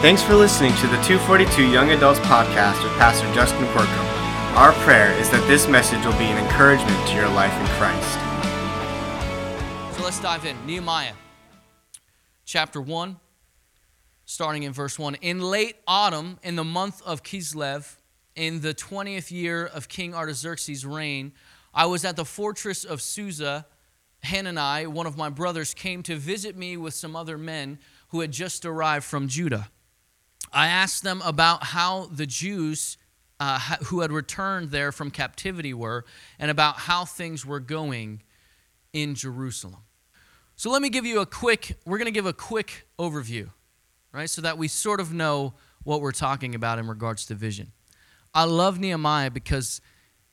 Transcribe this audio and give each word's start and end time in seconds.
Thanks 0.00 0.22
for 0.22 0.36
listening 0.36 0.72
to 0.76 0.86
the 0.86 0.96
242 1.02 1.72
Young 1.72 1.90
Adults 1.90 2.20
Podcast 2.20 2.84
with 2.84 2.92
Pastor 2.98 3.26
Justin 3.34 3.64
Quirko. 3.66 4.54
Our 4.54 4.70
prayer 4.84 5.10
is 5.18 5.28
that 5.30 5.44
this 5.48 5.66
message 5.66 6.04
will 6.04 6.16
be 6.16 6.26
an 6.26 6.38
encouragement 6.38 7.08
to 7.08 7.16
your 7.16 7.28
life 7.28 7.52
in 7.58 7.66
Christ. 7.74 8.12
So 9.96 10.04
let's 10.04 10.20
dive 10.20 10.44
in. 10.44 10.56
Nehemiah 10.66 11.14
chapter 12.44 12.80
1, 12.80 13.16
starting 14.24 14.62
in 14.62 14.72
verse 14.72 15.00
1. 15.00 15.16
In 15.16 15.40
late 15.40 15.74
autumn, 15.84 16.38
in 16.44 16.54
the 16.54 16.62
month 16.62 17.02
of 17.02 17.24
Kislev, 17.24 17.96
in 18.36 18.60
the 18.60 18.74
20th 18.74 19.32
year 19.32 19.66
of 19.66 19.88
King 19.88 20.14
Artaxerxes' 20.14 20.86
reign, 20.86 21.32
I 21.74 21.86
was 21.86 22.04
at 22.04 22.14
the 22.14 22.24
fortress 22.24 22.84
of 22.84 23.02
Susa. 23.02 23.66
Hanani, 24.22 24.86
one 24.86 25.08
of 25.08 25.16
my 25.16 25.28
brothers, 25.28 25.74
came 25.74 26.04
to 26.04 26.14
visit 26.14 26.56
me 26.56 26.76
with 26.76 26.94
some 26.94 27.16
other 27.16 27.36
men 27.36 27.80
who 28.10 28.20
had 28.20 28.30
just 28.30 28.64
arrived 28.64 29.04
from 29.04 29.26
Judah. 29.26 29.68
I 30.52 30.68
asked 30.68 31.02
them 31.02 31.22
about 31.24 31.64
how 31.64 32.06
the 32.06 32.26
Jews 32.26 32.96
uh, 33.40 33.58
who 33.86 34.00
had 34.00 34.10
returned 34.10 34.70
there 34.70 34.92
from 34.92 35.10
captivity 35.10 35.72
were 35.72 36.04
and 36.38 36.50
about 36.50 36.76
how 36.76 37.04
things 37.04 37.46
were 37.46 37.60
going 37.60 38.22
in 38.92 39.14
Jerusalem. 39.14 39.82
So 40.56 40.70
let 40.70 40.82
me 40.82 40.88
give 40.88 41.06
you 41.06 41.20
a 41.20 41.26
quick, 41.26 41.76
we're 41.84 41.98
going 41.98 42.06
to 42.06 42.12
give 42.12 42.26
a 42.26 42.32
quick 42.32 42.88
overview, 42.98 43.50
right, 44.12 44.28
so 44.28 44.42
that 44.42 44.58
we 44.58 44.66
sort 44.66 44.98
of 44.98 45.12
know 45.12 45.54
what 45.84 46.00
we're 46.00 46.10
talking 46.10 46.54
about 46.54 46.78
in 46.78 46.88
regards 46.88 47.26
to 47.26 47.34
vision. 47.34 47.72
I 48.34 48.44
love 48.44 48.78
Nehemiah 48.78 49.30
because 49.30 49.80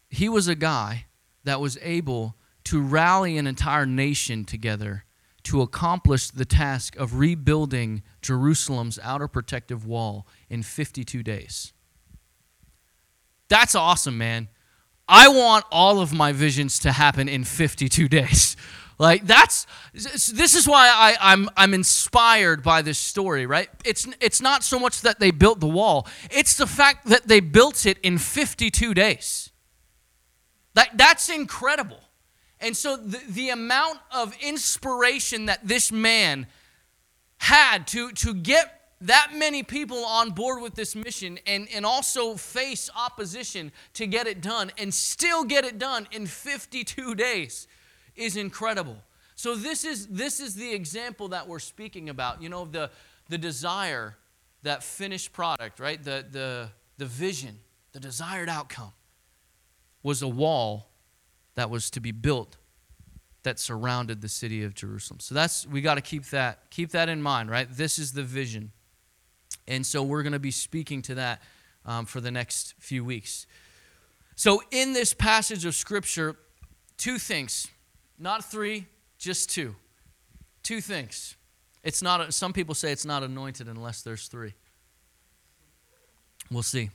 he 0.10 0.28
was 0.28 0.48
a 0.48 0.56
guy 0.56 1.06
that 1.44 1.62
was 1.62 1.78
able 1.82 2.36
to 2.66 2.82
rally 2.82 3.38
an 3.38 3.46
entire 3.46 3.86
nation 3.86 4.46
together 4.46 5.06
to 5.46 5.62
accomplish 5.62 6.30
the 6.30 6.46
task 6.46 6.96
of 6.98 7.20
rebuilding 7.20 8.04
Jerusalem's 8.22 9.00
outer 9.02 9.28
protective 9.28 9.86
wall 9.86 10.28
in 10.50 10.64
52 10.64 11.24
days. 11.24 11.74
That's 13.48 13.76
awesome, 13.76 14.18
man. 14.18 14.50
I 15.08 15.28
want 15.28 15.66
all 15.72 16.00
of 16.00 16.14
my 16.14 16.32
visions 16.32 16.80
to 16.80 16.92
happen 16.92 17.30
in 17.30 17.44
52 17.44 18.08
days. 18.08 18.58
Like 18.98 19.26
that's 19.26 19.68
this 19.94 20.56
is 20.56 20.66
why 20.70 20.88
I, 20.88 21.34
I'm 21.34 21.50
I'm 21.58 21.74
inspired 21.74 22.64
by 22.64 22.82
this 22.82 22.98
story, 22.98 23.46
right? 23.46 23.68
It's 23.84 24.08
it's 24.22 24.40
not 24.40 24.64
so 24.64 24.80
much 24.80 25.02
that 25.02 25.20
they 25.20 25.32
built 25.32 25.60
the 25.60 25.68
wall, 25.68 26.08
it's 26.32 26.56
the 26.56 26.66
fact 26.66 27.08
that 27.08 27.28
they 27.28 27.42
built 27.42 27.86
it 27.86 27.98
in 28.04 28.18
52 28.18 28.94
days. 28.94 29.52
That 30.76 30.98
that's 30.98 31.28
incredible. 31.28 32.05
And 32.60 32.76
so 32.76 32.98
the, 32.98 33.22
the 33.30 33.50
amount 33.50 34.00
of 34.12 34.36
inspiration 34.42 35.48
that 35.48 35.68
this 35.68 35.92
man 35.92 36.48
had 37.38 37.88
to, 37.88 38.12
to 38.12 38.34
get 38.34 38.76
that 39.02 39.32
many 39.36 39.62
people 39.62 40.06
on 40.06 40.32
board 40.32 40.62
with 40.62 40.76
this 40.76 40.96
mission 40.96 41.38
and, 41.46 41.68
and 41.74 41.86
also 41.86 42.36
face 42.36 42.90
opposition 42.96 43.72
to 43.94 44.08
get 44.08 44.26
it 44.26 44.42
done 44.42 44.72
and 44.78 44.94
still 44.94 45.44
get 45.44 45.66
it 45.66 45.78
done 45.78 46.08
in 46.12 46.26
52 46.26 47.14
days 47.16 47.68
is 48.16 48.38
incredible. 48.38 48.98
So 49.36 49.56
this 49.56 49.84
is 49.84 50.08
this 50.08 50.40
is 50.40 50.56
the 50.56 50.74
example 50.74 51.28
that 51.30 51.48
we're 51.48 51.60
speaking 51.60 52.10
about. 52.10 52.42
You 52.42 52.48
know, 52.48 52.66
the 52.66 52.90
the 53.28 53.38
desire, 53.38 54.16
that 54.64 54.82
finished 54.82 55.34
product, 55.34 55.80
right? 55.80 56.02
The 56.02 56.26
the 56.32 56.70
the 56.98 57.06
vision, 57.06 57.60
the 57.92 58.00
desired 58.00 58.48
outcome 58.48 58.94
was 60.04 60.22
a 60.22 60.28
wall 60.28 60.88
that 61.56 61.70
was 61.70 61.90
to 61.92 62.00
be 62.00 62.12
built 62.12 62.58
that 63.44 63.60
surrounded 63.60 64.22
the 64.22 64.30
city 64.30 64.64
of 64.64 64.74
Jerusalem. 64.74 65.20
So 65.20 65.34
that's 65.34 65.66
we 65.66 65.82
got 65.82 65.96
to 65.96 66.02
keep 66.02 66.26
that 66.26 66.70
keep 66.70 66.92
that 66.92 67.10
in 67.10 67.22
mind, 67.22 67.50
right? 67.50 67.68
This 67.70 67.98
is 67.98 68.12
the 68.12 68.24
vision, 68.24 68.72
and 69.68 69.86
so 69.86 70.04
we're 70.04 70.24
going 70.24 70.34
to 70.34 70.40
be 70.40 70.52
speaking 70.52 71.02
to 71.04 71.16
that 71.16 71.42
um, 71.86 72.06
for 72.06 72.20
the 72.20 72.32
next 72.32 72.74
few 72.80 73.06
weeks. 73.06 73.48
So 74.36 74.62
in 74.72 74.94
this 74.94 75.14
passage 75.14 75.64
of 75.66 75.76
scripture, 75.76 76.36
two 76.98 77.18
things, 77.18 77.68
not 78.20 78.44
three, 78.44 78.88
just 79.18 79.50
two. 79.50 79.76
Two 80.62 80.82
things. 80.82 81.36
It's 81.84 82.02
not. 82.02 82.34
Some 82.34 82.52
people 82.52 82.76
say 82.76 82.92
it's 82.92 83.06
not 83.06 83.24
anointed 83.24 83.68
unless 83.68 84.02
there's 84.02 84.28
three. 84.28 84.54
We'll 86.52 86.64
see. 86.64 86.90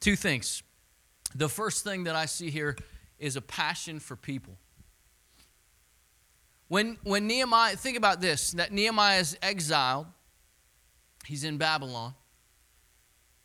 Two 0.00 0.16
things. 0.16 0.62
The 1.34 1.48
first 1.48 1.84
thing 1.84 2.04
that 2.04 2.14
I 2.14 2.26
see 2.26 2.50
here 2.50 2.76
is 3.18 3.36
a 3.36 3.40
passion 3.40 4.00
for 4.00 4.16
people. 4.16 4.58
When, 6.68 6.96
when 7.02 7.26
Nehemiah, 7.26 7.76
think 7.76 7.96
about 7.96 8.20
this 8.20 8.52
that 8.52 8.72
Nehemiah 8.72 9.20
is 9.20 9.36
exiled, 9.42 10.06
he's 11.26 11.44
in 11.44 11.58
Babylon, 11.58 12.14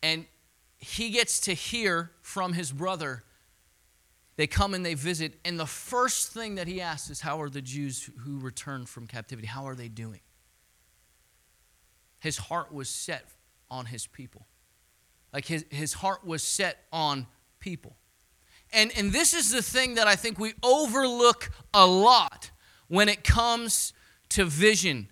and 0.02 0.24
he 0.78 1.10
gets 1.10 1.40
to 1.40 1.52
hear 1.52 2.10
from 2.22 2.52
his 2.52 2.72
brother. 2.72 3.24
They 4.36 4.46
come 4.46 4.72
and 4.72 4.86
they 4.86 4.94
visit, 4.94 5.34
and 5.44 5.58
the 5.58 5.66
first 5.66 6.32
thing 6.32 6.54
that 6.54 6.68
he 6.68 6.80
asks 6.80 7.10
is, 7.10 7.20
How 7.20 7.40
are 7.42 7.50
the 7.50 7.60
Jews 7.60 8.08
who 8.20 8.38
returned 8.38 8.88
from 8.88 9.06
captivity? 9.06 9.48
How 9.48 9.66
are 9.66 9.74
they 9.74 9.88
doing? 9.88 10.20
His 12.20 12.38
heart 12.38 12.72
was 12.72 12.88
set 12.88 13.26
on 13.70 13.86
his 13.86 14.06
people. 14.06 14.46
Like 15.32 15.44
his, 15.44 15.64
his 15.70 15.92
heart 15.92 16.24
was 16.24 16.42
set 16.42 16.78
on 16.92 17.26
people. 17.60 17.96
And, 18.72 18.92
and 18.96 19.12
this 19.12 19.32
is 19.34 19.50
the 19.50 19.62
thing 19.62 19.94
that 19.94 20.06
I 20.06 20.16
think 20.16 20.38
we 20.38 20.54
overlook 20.62 21.50
a 21.72 21.86
lot 21.86 22.50
when 22.88 23.08
it 23.08 23.24
comes 23.24 23.92
to 24.30 24.44
vision 24.44 25.08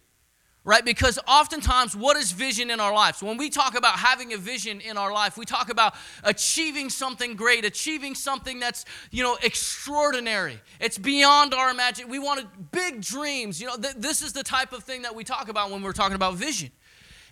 right? 0.67 0.85
Because 0.85 1.17
oftentimes, 1.29 1.97
what 1.97 2.17
is 2.17 2.33
vision 2.33 2.71
in 2.71 2.81
our 2.81 2.93
lives? 2.93 3.23
When 3.23 3.37
we 3.37 3.49
talk 3.49 3.77
about 3.77 4.01
having 4.01 4.35
a 4.35 4.37
vision 4.37 4.81
in 4.81 4.99
our 4.99 5.13
life, 5.13 5.39
we 5.39 5.45
talk 5.45 5.71
about 5.71 5.95
achieving 6.25 6.91
something 6.91 7.37
great, 7.37 7.65
achieving 7.65 8.17
something 8.17 8.59
that's, 8.59 8.85
you 9.13 9.23
know, 9.23 9.39
extraordinary. 9.45 10.61
It's 10.81 10.99
beyond 10.99 11.55
our 11.55 11.71
imagination. 11.71 12.11
We 12.11 12.19
wanted 12.19 12.49
big 12.73 13.01
dreams. 13.01 13.61
You 13.61 13.69
know, 13.69 13.77
th- 13.77 13.95
this 13.97 14.23
is 14.23 14.33
the 14.33 14.43
type 14.43 14.73
of 14.73 14.83
thing 14.83 15.03
that 15.03 15.15
we 15.15 15.23
talk 15.23 15.49
about 15.49 15.71
when 15.71 15.83
we're 15.83 15.93
talking 15.93 16.17
about 16.17 16.35
vision. 16.35 16.73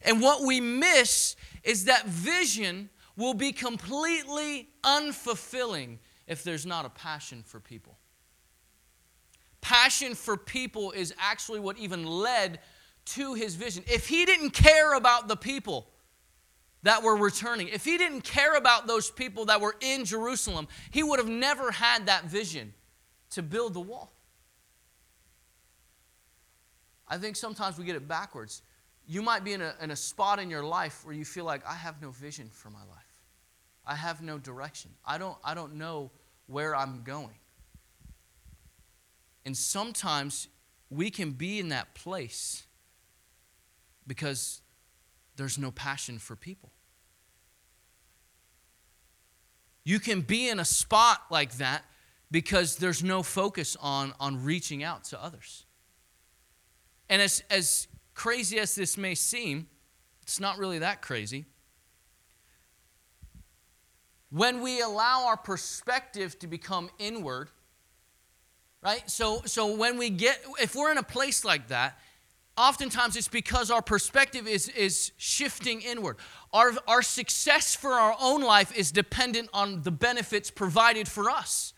And 0.02 0.22
what 0.22 0.46
we 0.46 0.60
miss 0.60 1.34
is 1.64 1.86
that 1.86 2.06
vision 2.06 2.88
will 3.16 3.34
be 3.34 3.50
completely 3.50 4.68
unfulfilling 4.84 5.98
if 6.26 6.42
there's 6.42 6.64
not 6.64 6.84
a 6.84 6.90
passion 6.90 7.42
for 7.44 7.60
people. 7.60 7.98
Passion 9.60 10.14
for 10.14 10.36
people 10.36 10.90
is 10.92 11.14
actually 11.18 11.60
what 11.60 11.78
even 11.78 12.04
led 12.06 12.60
to 13.06 13.34
his 13.34 13.54
vision. 13.54 13.84
If 13.86 14.08
he 14.08 14.24
didn't 14.24 14.50
care 14.50 14.94
about 14.94 15.28
the 15.28 15.36
people 15.36 15.88
that 16.82 17.02
were 17.02 17.16
returning, 17.16 17.68
if 17.68 17.84
he 17.84 17.96
didn't 17.96 18.22
care 18.22 18.56
about 18.56 18.86
those 18.86 19.10
people 19.10 19.46
that 19.46 19.60
were 19.60 19.74
in 19.80 20.04
Jerusalem, 20.04 20.68
he 20.90 21.02
would 21.02 21.18
have 21.18 21.28
never 21.28 21.70
had 21.70 22.06
that 22.06 22.26
vision 22.26 22.74
to 23.30 23.42
build 23.42 23.74
the 23.74 23.80
wall. 23.80 24.12
I 27.08 27.18
think 27.18 27.36
sometimes 27.36 27.78
we 27.78 27.84
get 27.84 27.96
it 27.96 28.08
backwards. 28.08 28.62
You 29.06 29.22
might 29.22 29.44
be 29.44 29.52
in 29.52 29.60
a, 29.60 29.74
in 29.80 29.90
a 29.90 29.96
spot 29.96 30.38
in 30.38 30.48
your 30.48 30.62
life 30.62 31.04
where 31.04 31.14
you 31.14 31.24
feel 31.24 31.44
like, 31.44 31.66
I 31.66 31.74
have 31.74 32.00
no 32.00 32.10
vision 32.10 32.48
for 32.50 32.70
my 32.70 32.80
life. 32.80 33.03
I 33.86 33.94
have 33.96 34.22
no 34.22 34.38
direction. 34.38 34.92
I 35.04 35.18
don't, 35.18 35.36
I 35.44 35.54
don't 35.54 35.74
know 35.74 36.10
where 36.46 36.74
I'm 36.74 37.02
going. 37.02 37.34
And 39.44 39.56
sometimes 39.56 40.48
we 40.90 41.10
can 41.10 41.32
be 41.32 41.58
in 41.58 41.68
that 41.68 41.94
place 41.94 42.64
because 44.06 44.62
there's 45.36 45.58
no 45.58 45.70
passion 45.70 46.18
for 46.18 46.36
people. 46.36 46.70
You 49.84 50.00
can 50.00 50.22
be 50.22 50.48
in 50.48 50.58
a 50.58 50.64
spot 50.64 51.22
like 51.30 51.58
that 51.58 51.84
because 52.30 52.76
there's 52.76 53.04
no 53.04 53.22
focus 53.22 53.76
on, 53.80 54.14
on 54.18 54.42
reaching 54.42 54.82
out 54.82 55.04
to 55.04 55.22
others. 55.22 55.66
And 57.10 57.20
as, 57.20 57.42
as 57.50 57.86
crazy 58.14 58.58
as 58.58 58.74
this 58.74 58.96
may 58.96 59.14
seem, 59.14 59.68
it's 60.22 60.40
not 60.40 60.56
really 60.58 60.78
that 60.78 61.02
crazy. 61.02 61.44
When 64.34 64.62
we 64.62 64.80
allow 64.80 65.26
our 65.26 65.36
perspective 65.36 66.36
to 66.40 66.48
become 66.48 66.90
inward, 66.98 67.50
right? 68.82 69.08
So, 69.08 69.42
so 69.46 69.76
when 69.76 69.96
we 69.96 70.10
get, 70.10 70.40
if 70.60 70.74
we're 70.74 70.90
in 70.90 70.98
a 70.98 71.04
place 71.04 71.44
like 71.44 71.68
that, 71.68 72.00
oftentimes 72.58 73.14
it's 73.14 73.28
because 73.28 73.70
our 73.70 73.80
perspective 73.80 74.48
is, 74.48 74.68
is 74.70 75.12
shifting 75.18 75.82
inward. 75.82 76.16
Our, 76.52 76.72
our 76.88 77.00
success 77.00 77.76
for 77.76 77.92
our 77.92 78.16
own 78.20 78.42
life 78.42 78.76
is 78.76 78.90
dependent 78.90 79.50
on 79.54 79.82
the 79.82 79.92
benefits 79.92 80.50
provided 80.50 81.06
for 81.06 81.30
us. 81.30 81.72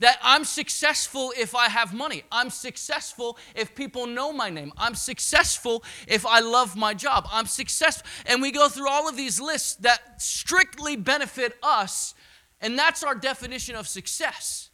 That 0.00 0.18
I'm 0.22 0.44
successful 0.44 1.32
if 1.38 1.54
I 1.54 1.68
have 1.68 1.94
money. 1.94 2.24
I'm 2.30 2.50
successful 2.50 3.38
if 3.54 3.74
people 3.74 4.06
know 4.06 4.32
my 4.32 4.50
name. 4.50 4.72
I'm 4.76 4.94
successful 4.94 5.82
if 6.06 6.26
I 6.26 6.40
love 6.40 6.76
my 6.76 6.92
job. 6.94 7.26
I'm 7.32 7.46
successful. 7.46 8.06
And 8.26 8.42
we 8.42 8.50
go 8.50 8.68
through 8.68 8.88
all 8.88 9.08
of 9.08 9.16
these 9.16 9.40
lists 9.40 9.76
that 9.76 10.20
strictly 10.20 10.96
benefit 10.96 11.54
us, 11.62 12.14
and 12.60 12.78
that's 12.78 13.02
our 13.02 13.14
definition 13.14 13.74
of 13.74 13.88
success. 13.88 14.70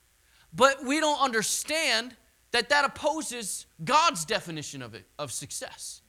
But 0.53 0.85
we 0.85 0.99
don't 1.01 1.21
understand 1.21 2.17
that 2.51 2.69
that 2.69 2.85
opposes 2.85 3.67
God's 3.85 4.25
definition 4.25 4.83
of 4.83 4.95
it, 4.95 5.07
of 5.19 5.31
success. 5.33 6.03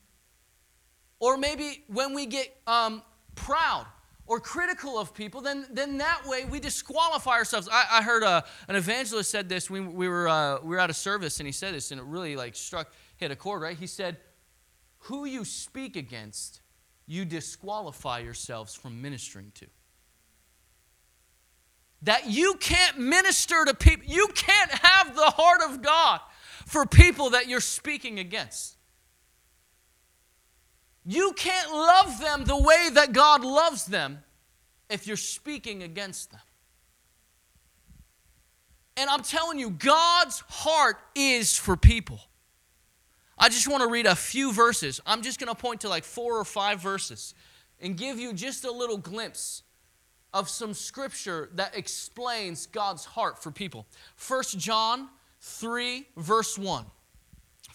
or 1.20 1.38
maybe 1.38 1.84
when 1.88 2.14
we 2.14 2.26
get 2.26 2.54
um, 2.68 3.02
proud 3.36 3.86
or 4.26 4.40
critical 4.40 4.98
of 4.98 5.14
people, 5.14 5.42
then, 5.42 5.66
then 5.72 5.98
that 5.98 6.22
way 6.26 6.46
we 6.46 6.60
disqualify 6.60 7.32
ourselves. 7.32 7.68
I, 7.72 7.86
I 7.92 8.04
heard 8.04 8.24
a, 8.24 8.28
uh, 8.28 8.42
an 8.68 8.76
evangelist 8.76 9.30
said 9.30 9.50
this. 9.50 9.70
We, 9.70 9.82
we, 9.82 10.08
were, 10.08 10.28
uh, 10.28 10.60
we 10.62 10.70
were 10.70 10.80
at 10.80 10.90
a 10.90 10.94
service 10.94 11.40
and 11.40 11.48
he 11.48 11.52
said 11.52 11.74
this, 11.74 11.92
and 11.92 12.00
it 12.00 12.06
really 12.06 12.36
like 12.36 12.56
struck, 12.56 12.92
hit 13.18 13.32
a 13.32 13.36
chord, 13.36 13.62
right? 13.62 13.78
He 13.78 13.88
said, 13.88 14.18
Who 15.00 15.26
you 15.26 15.44
speak 15.44 15.96
against, 15.96 16.62
you 17.06 17.26
disqualify 17.26 18.20
yourselves 18.20 18.74
from 18.74 19.02
ministering 19.02 19.52
to. 19.56 19.68
That 22.04 22.30
you 22.30 22.56
can't 22.56 23.00
minister 23.00 23.66
to 23.66 23.74
people, 23.74 24.06
you 24.08 24.28
can't 24.36 24.72
have 24.72 25.16
the 25.16 25.32
heart 25.32 25.62
of 25.70 25.82
God 25.82 26.22
for 26.66 26.86
people 26.86 27.32
that 27.32 27.48
you're 27.48 27.60
speaking 27.60 28.20
against. 28.20 28.73
You 31.06 31.34
can't 31.34 31.72
love 31.72 32.20
them 32.20 32.46
the 32.46 32.58
way 32.58 32.90
that 32.94 33.12
God 33.12 33.44
loves 33.44 33.86
them 33.86 34.24
if 34.90 35.06
you're 35.06 35.18
speaking 35.18 35.84
against 35.84 36.32
them. 36.32 36.42
And 38.96 39.10
I'm 39.10 39.24
telling 39.24 39.60
you, 39.60 39.72
God's 39.72 40.44
heart 40.48 40.98
is 41.16 41.58
for 41.58 41.76
people. 41.76 42.22
I 43.38 43.50
just 43.50 43.68
want 43.68 43.82
to 43.82 43.90
read 43.90 44.06
a 44.06 44.16
few 44.16 44.54
verses. 44.54 45.02
I'm 45.06 45.24
just 45.24 45.40
going 45.40 45.54
to 45.54 45.60
point 45.60 45.82
to 45.82 45.90
like 45.90 46.04
four 46.04 46.38
or 46.38 46.46
five 46.46 46.80
verses 46.80 47.34
and 47.82 47.98
give 47.98 48.20
you 48.20 48.34
just 48.34 48.64
a 48.64 48.72
little 48.72 48.98
glimpse 48.98 49.64
of 50.34 50.48
some 50.48 50.74
scripture 50.74 51.50
that 51.56 51.76
explains 51.78 52.66
God's 52.68 53.06
heart 53.06 53.42
for 53.42 53.52
people. 53.52 53.88
First 54.16 54.58
John 54.58 55.10
3, 55.42 56.08
verse 56.18 56.58
1. 56.58 56.86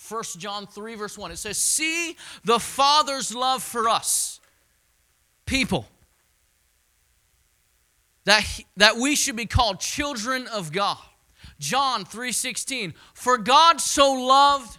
1 0.08 0.22
John 0.38 0.66
3, 0.66 0.94
verse 0.94 1.18
1. 1.18 1.32
It 1.32 1.36
says, 1.36 1.58
See 1.58 2.16
the 2.44 2.58
Father's 2.58 3.34
love 3.34 3.62
for 3.62 3.88
us, 3.88 4.40
people, 5.46 5.86
that, 8.24 8.42
he, 8.42 8.66
that 8.76 8.96
we 8.96 9.14
should 9.14 9.36
be 9.36 9.46
called 9.46 9.80
children 9.80 10.46
of 10.46 10.72
God. 10.72 10.98
John 11.58 12.04
3:16 12.04 12.94
For 13.14 13.38
God 13.38 13.80
so 13.80 14.12
loved 14.12 14.78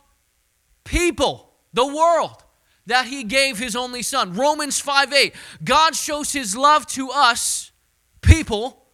people, 0.83 1.51
the 1.73 1.85
world, 1.85 2.43
that 2.85 3.07
he 3.07 3.23
gave 3.23 3.57
his 3.57 3.75
only 3.75 4.01
son. 4.01 4.33
Romans 4.33 4.81
5:8 4.81 5.33
God 5.63 5.95
shows 5.95 6.31
his 6.31 6.55
love 6.55 6.87
to 6.87 7.11
us 7.11 7.71
people 8.21 8.85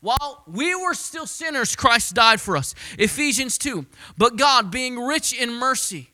while 0.00 0.44
we 0.46 0.74
were 0.74 0.94
still 0.94 1.26
sinners, 1.26 1.74
Christ 1.74 2.14
died 2.14 2.40
for 2.40 2.56
us. 2.56 2.74
Ephesians 2.98 3.58
2. 3.58 3.86
But 4.16 4.36
God, 4.36 4.70
being 4.70 4.98
rich 4.98 5.32
in 5.32 5.52
mercy, 5.52 6.10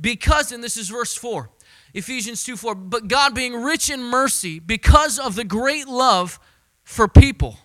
because, 0.00 0.52
and 0.52 0.62
this 0.62 0.76
is 0.76 0.88
verse 0.88 1.14
4, 1.14 1.50
Ephesians 1.94 2.44
2 2.44 2.56
4, 2.56 2.74
but 2.74 3.08
God, 3.08 3.34
being 3.34 3.62
rich 3.62 3.88
in 3.88 4.02
mercy, 4.02 4.58
because 4.58 5.18
of 5.18 5.36
the 5.36 5.44
great 5.44 5.88
love 5.88 6.38
for 6.82 7.08
people, 7.08 7.58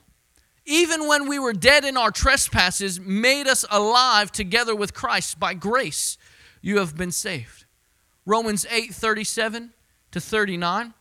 even 0.65 1.07
when 1.07 1.27
we 1.27 1.39
were 1.39 1.53
dead 1.53 1.83
in 1.83 1.97
our 1.97 2.11
trespasses, 2.11 2.99
made 2.99 3.47
us 3.47 3.65
alive 3.71 4.31
together 4.31 4.75
with 4.75 4.93
Christ. 4.93 5.39
By 5.39 5.55
grace, 5.55 6.17
you 6.61 6.77
have 6.77 6.95
been 6.95 7.11
saved. 7.11 7.65
Romans 8.25 8.67
8 8.69 8.93
37 8.93 9.73
to 10.11 10.21
39. 10.21 10.93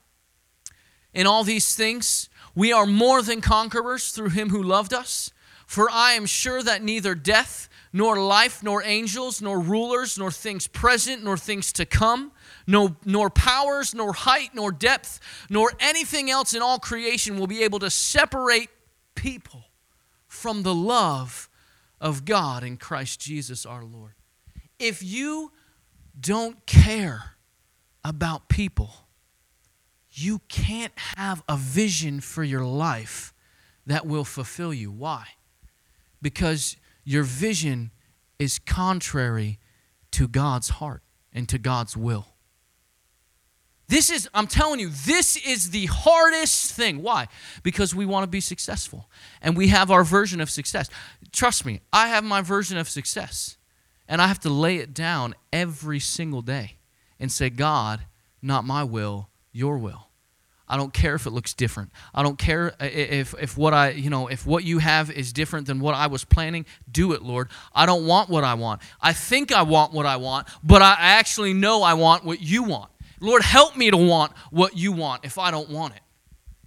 In 1.13 1.27
all 1.27 1.45
these 1.45 1.75
things, 1.75 2.28
we 2.59 2.73
are 2.73 2.87
more 2.87 3.23
than 3.23 3.41
conquerors 3.41 4.11
through 4.11 4.31
him 4.31 4.51
who 4.51 4.61
loved 4.61 4.93
us. 4.93 5.31
For 5.65 5.89
I 5.89 6.15
am 6.15 6.27
sure 6.27 6.61
that 6.61 6.83
neither 6.83 7.15
death, 7.15 7.69
nor 7.93 8.19
life, 8.19 8.65
nor 8.65 8.83
angels, 8.83 9.41
nor 9.41 9.61
rulers, 9.61 10.19
nor 10.19 10.33
things 10.33 10.67
present, 10.67 11.23
nor 11.23 11.37
things 11.37 11.73
to 11.75 11.87
come, 11.87 12.33
no, 12.67 12.97
nor 13.05 13.31
powers, 13.31 13.95
nor 13.95 14.13
height, 14.13 14.57
nor 14.57 14.73
depth, 14.73 15.21
nor 15.49 15.71
anything 15.79 16.33
else 16.33 16.53
in 16.53 16.61
all 16.61 16.81
creation 16.81 17.39
will 17.39 17.47
be 17.47 17.63
able 17.63 17.79
to 17.79 17.91
separate 17.91 18.71
people 19.15 19.67
from 20.27 20.65
the 20.65 20.75
love 20.75 21.49
of 22.01 22.25
God 22.25 22.65
in 22.65 22.77
Christ 22.77 23.21
Jesus 23.21 23.65
our 23.65 23.85
Lord. 23.85 24.15
If 24.81 25.01
you 25.01 25.53
don't 26.19 26.67
care 26.67 27.37
about 28.05 28.49
people, 28.49 29.08
you 30.21 30.41
can't 30.49 30.93
have 31.17 31.43
a 31.49 31.57
vision 31.57 32.21
for 32.21 32.43
your 32.43 32.65
life 32.65 33.33
that 33.87 34.07
will 34.07 34.25
fulfill 34.25 34.73
you. 34.73 34.91
Why? 34.91 35.27
Because 36.21 36.77
your 37.05 37.23
vision 37.23 37.91
is 38.39 38.59
contrary 38.59 39.59
to 40.13 40.29
God's 40.29 40.69
heart 40.69 41.03
and 41.33 41.49
to 41.49 41.59
God's 41.59 41.97
will. 41.97 42.27
This 43.89 44.11
is, 44.11 44.29
I'm 44.35 44.47
telling 44.47 44.81
you, 44.81 44.91
this 44.91 45.37
is 45.37 45.71
the 45.71 45.87
hardest 45.87 46.73
thing. 46.73 47.03
Why? 47.03 47.29
Because 47.63 47.95
we 47.95 48.05
want 48.05 48.25
to 48.25 48.29
be 48.29 48.41
successful 48.41 49.09
and 49.41 49.57
we 49.57 49.69
have 49.69 49.91
our 49.91 50.05
version 50.05 50.43
of 50.43 50.51
success. 50.51 50.91
Trust 51.33 51.65
me, 51.65 51.81
I 51.91 52.09
have 52.09 52.23
my 52.23 52.43
version 52.43 52.77
of 52.77 52.89
success 52.89 53.57
and 54.07 54.21
I 54.21 54.27
have 54.27 54.41
to 54.41 54.51
lay 54.51 54.77
it 54.77 54.93
down 54.93 55.35
every 55.53 56.01
single 56.01 56.43
day 56.43 56.77
and 57.19 57.33
say, 57.33 57.49
God, 57.49 58.01
not 58.43 58.65
my 58.65 58.85
will, 58.85 59.31
your 59.53 59.79
will. 59.79 60.08
I 60.69 60.77
don't 60.77 60.93
care 60.93 61.15
if 61.15 61.27
it 61.27 61.31
looks 61.31 61.55
different. 61.55 61.91
I 62.15 62.23
don't 62.23 62.39
care 62.39 62.75
if, 62.81 63.35
if 63.41 63.57
what 63.57 63.73
I, 63.73 63.91
you 63.91 64.11
know, 64.11 64.29
if 64.29 64.47
what 64.47 64.65
you 64.65 64.79
have 64.79 65.11
is 65.11 65.33
different 65.33 65.67
than 65.67 65.81
what 65.81 65.95
I 65.95 66.07
was 66.09 66.25
planning. 66.25 66.67
Do 66.91 67.13
it, 67.13 67.23
Lord. 67.23 67.49
I 67.75 67.87
don't 67.87 68.07
want 68.07 68.29
what 68.29 68.45
I 68.45 68.55
want. 68.55 68.83
I 69.01 69.13
think 69.13 69.53
I 69.53 69.63
want 69.63 69.93
what 69.93 70.07
I 70.07 70.17
want, 70.17 70.49
but 70.63 70.83
I 70.83 70.97
actually 70.99 71.55
know 71.55 71.83
I 71.83 71.95
want 71.95 72.25
what 72.25 72.41
you 72.43 72.63
want. 72.63 72.91
Lord, 73.21 73.43
help 73.43 73.77
me 73.77 73.91
to 73.91 73.97
want 73.97 74.33
what 74.51 74.77
you 74.77 74.93
want 74.93 75.25
if 75.25 75.39
I 75.39 75.51
don't 75.51 75.71
want 75.71 75.95
it. 75.95 76.03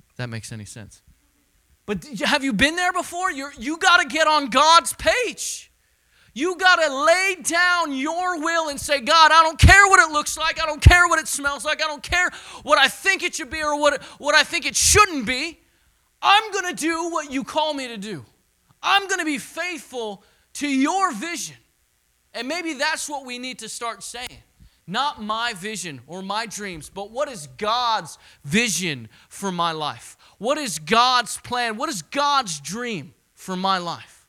If 0.09 0.17
that 0.17 0.29
makes 0.29 0.51
any 0.51 0.65
sense. 0.65 1.01
But 1.85 2.05
have 2.25 2.43
you 2.43 2.53
been 2.53 2.75
there 2.75 2.93
before? 2.93 3.31
You're, 3.31 3.53
you 3.57 3.77
got 3.77 4.01
to 4.01 4.07
get 4.07 4.27
on 4.27 4.47
God's 4.47 4.93
page. 4.93 5.70
You 6.33 6.55
got 6.57 6.77
to 6.77 7.05
lay 7.05 7.35
down 7.43 7.93
your 7.93 8.39
will 8.39 8.69
and 8.69 8.79
say, 8.79 9.01
God, 9.01 9.31
I 9.31 9.43
don't 9.43 9.59
care 9.59 9.85
what 9.87 9.99
it 9.99 10.13
looks 10.13 10.37
like. 10.37 10.61
I 10.61 10.65
don't 10.65 10.81
care 10.81 11.07
what 11.07 11.19
it 11.19 11.27
smells 11.27 11.65
like. 11.65 11.83
I 11.83 11.87
don't 11.87 12.03
care 12.03 12.31
what 12.63 12.79
I 12.79 12.87
think 12.87 13.23
it 13.23 13.35
should 13.35 13.49
be 13.49 13.61
or 13.61 13.77
what, 13.77 14.01
what 14.17 14.33
I 14.33 14.43
think 14.43 14.65
it 14.65 14.75
shouldn't 14.75 15.25
be. 15.25 15.59
I'm 16.21 16.51
going 16.51 16.73
to 16.73 16.73
do 16.73 17.09
what 17.09 17.31
you 17.31 17.43
call 17.43 17.73
me 17.73 17.87
to 17.87 17.97
do. 17.97 18.23
I'm 18.81 19.07
going 19.07 19.19
to 19.19 19.25
be 19.25 19.37
faithful 19.37 20.23
to 20.53 20.67
your 20.67 21.11
vision. 21.13 21.57
And 22.33 22.47
maybe 22.47 22.75
that's 22.75 23.09
what 23.09 23.25
we 23.25 23.37
need 23.37 23.59
to 23.59 23.69
start 23.69 24.01
saying. 24.01 24.43
Not 24.87 25.21
my 25.21 25.53
vision 25.53 26.01
or 26.07 26.21
my 26.21 26.45
dreams, 26.45 26.89
but 26.89 27.11
what 27.11 27.29
is 27.29 27.47
God's 27.57 28.17
vision 28.43 29.09
for 29.29 29.51
my 29.51 29.71
life? 29.73 30.17
What 30.37 30.57
is 30.57 30.79
God's 30.79 31.37
plan? 31.37 31.77
What 31.77 31.89
is 31.89 32.01
God's 32.01 32.59
dream 32.59 33.13
for 33.33 33.55
my 33.55 33.77
life? 33.77 34.20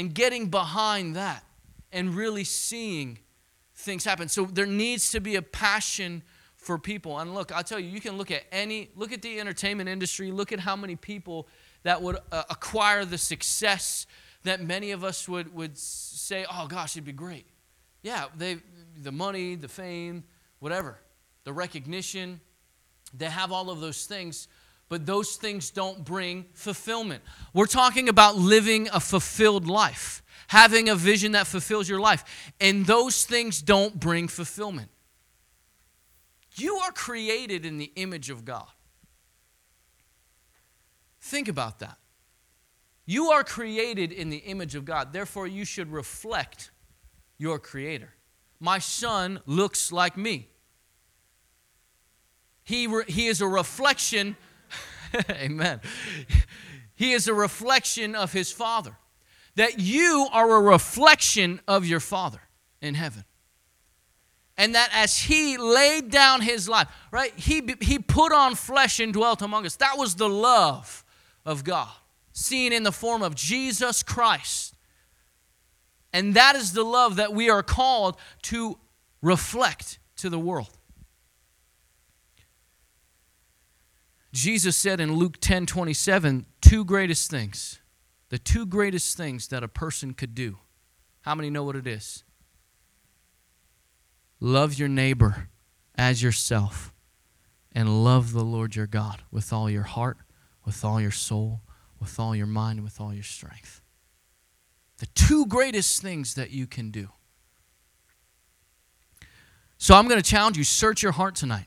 And 0.00 0.14
getting 0.14 0.48
behind 0.48 1.14
that 1.14 1.44
and 1.92 2.14
really 2.14 2.42
seeing 2.42 3.18
things 3.74 4.02
happen. 4.02 4.28
So 4.28 4.46
there 4.46 4.64
needs 4.64 5.10
to 5.10 5.20
be 5.20 5.36
a 5.36 5.42
passion 5.42 6.22
for 6.56 6.78
people. 6.78 7.18
And 7.18 7.34
look, 7.34 7.52
I'll 7.52 7.62
tell 7.62 7.78
you, 7.78 7.90
you 7.90 8.00
can 8.00 8.16
look 8.16 8.30
at 8.30 8.44
any, 8.50 8.88
look 8.96 9.12
at 9.12 9.20
the 9.20 9.38
entertainment 9.38 9.90
industry, 9.90 10.32
look 10.32 10.52
at 10.52 10.60
how 10.60 10.74
many 10.74 10.96
people 10.96 11.48
that 11.82 12.00
would 12.00 12.16
uh, 12.32 12.44
acquire 12.48 13.04
the 13.04 13.18
success 13.18 14.06
that 14.42 14.62
many 14.62 14.92
of 14.92 15.04
us 15.04 15.28
would, 15.28 15.54
would 15.54 15.76
say, 15.76 16.46
oh 16.50 16.66
gosh, 16.66 16.96
it'd 16.96 17.04
be 17.04 17.12
great. 17.12 17.44
Yeah, 18.02 18.24
they, 18.34 18.56
the 19.02 19.12
money, 19.12 19.54
the 19.54 19.68
fame, 19.68 20.24
whatever, 20.60 20.98
the 21.44 21.52
recognition, 21.52 22.40
they 23.12 23.26
have 23.26 23.52
all 23.52 23.68
of 23.68 23.80
those 23.82 24.06
things 24.06 24.48
but 24.90 25.06
those 25.06 25.36
things 25.36 25.70
don't 25.70 26.04
bring 26.04 26.44
fulfillment. 26.52 27.22
We're 27.54 27.66
talking 27.66 28.08
about 28.08 28.36
living 28.36 28.88
a 28.92 28.98
fulfilled 28.98 29.68
life, 29.68 30.22
having 30.48 30.88
a 30.88 30.96
vision 30.96 31.32
that 31.32 31.46
fulfills 31.46 31.88
your 31.88 32.00
life, 32.00 32.52
and 32.60 32.84
those 32.84 33.24
things 33.24 33.62
don't 33.62 33.98
bring 33.98 34.26
fulfillment. 34.26 34.90
You 36.56 36.76
are 36.78 36.90
created 36.90 37.64
in 37.64 37.78
the 37.78 37.92
image 37.94 38.30
of 38.30 38.44
God. 38.44 38.66
Think 41.20 41.46
about 41.46 41.78
that. 41.78 41.96
You 43.06 43.30
are 43.30 43.44
created 43.44 44.10
in 44.10 44.28
the 44.28 44.38
image 44.38 44.74
of 44.74 44.84
God, 44.84 45.12
therefore, 45.12 45.46
you 45.46 45.64
should 45.64 45.92
reflect 45.92 46.72
your 47.38 47.60
Creator. 47.60 48.12
My 48.58 48.80
son 48.80 49.40
looks 49.46 49.92
like 49.92 50.16
me. 50.16 50.48
He, 52.64 52.88
re- 52.88 53.04
he 53.06 53.28
is 53.28 53.40
a 53.40 53.46
reflection 53.46 54.36
Amen. 55.30 55.80
He 56.94 57.12
is 57.12 57.28
a 57.28 57.34
reflection 57.34 58.14
of 58.14 58.32
his 58.32 58.52
Father. 58.52 58.96
That 59.56 59.80
you 59.80 60.28
are 60.32 60.56
a 60.56 60.60
reflection 60.60 61.60
of 61.66 61.84
your 61.84 62.00
Father 62.00 62.40
in 62.80 62.94
heaven. 62.94 63.24
And 64.56 64.74
that 64.74 64.90
as 64.92 65.18
he 65.18 65.56
laid 65.56 66.10
down 66.10 66.42
his 66.42 66.68
life, 66.68 66.88
right, 67.10 67.32
he, 67.34 67.62
he 67.80 67.98
put 67.98 68.32
on 68.32 68.54
flesh 68.54 69.00
and 69.00 69.12
dwelt 69.12 69.40
among 69.40 69.64
us. 69.64 69.76
That 69.76 69.96
was 69.96 70.16
the 70.16 70.28
love 70.28 71.04
of 71.46 71.64
God, 71.64 71.88
seen 72.32 72.72
in 72.72 72.82
the 72.82 72.92
form 72.92 73.22
of 73.22 73.34
Jesus 73.34 74.02
Christ. 74.02 74.74
And 76.12 76.34
that 76.34 76.56
is 76.56 76.72
the 76.72 76.84
love 76.84 77.16
that 77.16 77.32
we 77.32 77.48
are 77.48 77.62
called 77.62 78.16
to 78.42 78.78
reflect 79.22 79.98
to 80.16 80.28
the 80.28 80.38
world. 80.38 80.76
Jesus 84.32 84.76
said 84.76 85.00
in 85.00 85.14
Luke 85.14 85.38
10 85.40 85.66
27, 85.66 86.46
two 86.60 86.84
greatest 86.84 87.30
things, 87.30 87.80
the 88.28 88.38
two 88.38 88.64
greatest 88.64 89.16
things 89.16 89.48
that 89.48 89.62
a 89.62 89.68
person 89.68 90.14
could 90.14 90.34
do. 90.34 90.58
How 91.22 91.34
many 91.34 91.50
know 91.50 91.64
what 91.64 91.76
it 91.76 91.86
is? 91.86 92.24
Love 94.38 94.74
your 94.74 94.88
neighbor 94.88 95.48
as 95.96 96.22
yourself 96.22 96.92
and 97.72 98.04
love 98.04 98.32
the 98.32 98.44
Lord 98.44 98.74
your 98.74 98.86
God 98.86 99.22
with 99.30 99.52
all 99.52 99.68
your 99.68 99.82
heart, 99.82 100.18
with 100.64 100.84
all 100.84 101.00
your 101.00 101.10
soul, 101.10 101.60
with 102.00 102.18
all 102.18 102.34
your 102.34 102.46
mind, 102.46 102.82
with 102.82 103.00
all 103.00 103.12
your 103.12 103.22
strength. 103.22 103.82
The 104.98 105.06
two 105.06 105.46
greatest 105.46 106.00
things 106.00 106.34
that 106.34 106.50
you 106.50 106.66
can 106.66 106.90
do. 106.90 107.08
So 109.76 109.94
I'm 109.94 110.08
going 110.08 110.20
to 110.20 110.30
challenge 110.30 110.58
you 110.58 110.64
search 110.64 111.02
your 111.02 111.12
heart 111.12 111.34
tonight. 111.34 111.66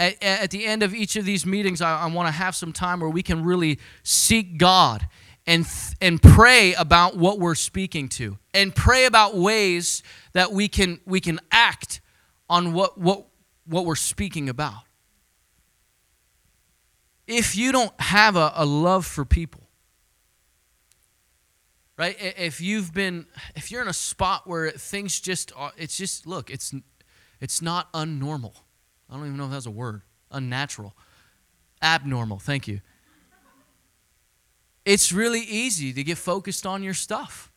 At, 0.00 0.22
at 0.22 0.50
the 0.50 0.64
end 0.64 0.82
of 0.82 0.94
each 0.94 1.14
of 1.16 1.26
these 1.26 1.44
meetings, 1.44 1.82
I, 1.82 2.00
I 2.00 2.06
want 2.06 2.26
to 2.26 2.32
have 2.32 2.56
some 2.56 2.72
time 2.72 3.00
where 3.00 3.10
we 3.10 3.22
can 3.22 3.44
really 3.44 3.78
seek 4.02 4.56
God 4.56 5.06
and, 5.46 5.66
and 6.00 6.22
pray 6.22 6.72
about 6.74 7.18
what 7.18 7.38
we're 7.38 7.54
speaking 7.54 8.08
to 8.10 8.38
and 8.54 8.74
pray 8.74 9.04
about 9.04 9.36
ways 9.36 10.02
that 10.32 10.52
we 10.52 10.68
can, 10.68 11.00
we 11.04 11.20
can 11.20 11.38
act 11.52 12.00
on 12.48 12.72
what, 12.72 12.96
what, 12.98 13.26
what 13.66 13.84
we're 13.84 13.94
speaking 13.94 14.48
about. 14.48 14.84
If 17.26 17.54
you 17.54 17.70
don't 17.70 17.92
have 18.00 18.36
a, 18.36 18.52
a 18.56 18.64
love 18.64 19.04
for 19.04 19.26
people, 19.26 19.68
right? 21.98 22.16
If 22.18 22.62
you've 22.62 22.94
been, 22.94 23.26
if 23.54 23.70
you're 23.70 23.82
in 23.82 23.88
a 23.88 23.92
spot 23.92 24.46
where 24.46 24.70
things 24.70 25.20
just, 25.20 25.52
it's 25.76 25.98
just, 25.98 26.26
look, 26.26 26.48
it's, 26.48 26.74
it's 27.38 27.60
not 27.60 27.92
unnormal. 27.92 28.54
I 29.10 29.16
don't 29.16 29.26
even 29.26 29.36
know 29.36 29.46
if 29.46 29.50
that's 29.50 29.66
a 29.66 29.70
word. 29.70 30.02
Unnatural. 30.30 30.94
Abnormal. 31.82 32.38
Thank 32.38 32.68
you. 32.68 32.80
It's 34.84 35.12
really 35.12 35.40
easy 35.40 35.92
to 35.92 36.04
get 36.04 36.16
focused 36.16 36.64
on 36.64 36.82
your 36.82 36.94
stuff. 36.94 37.52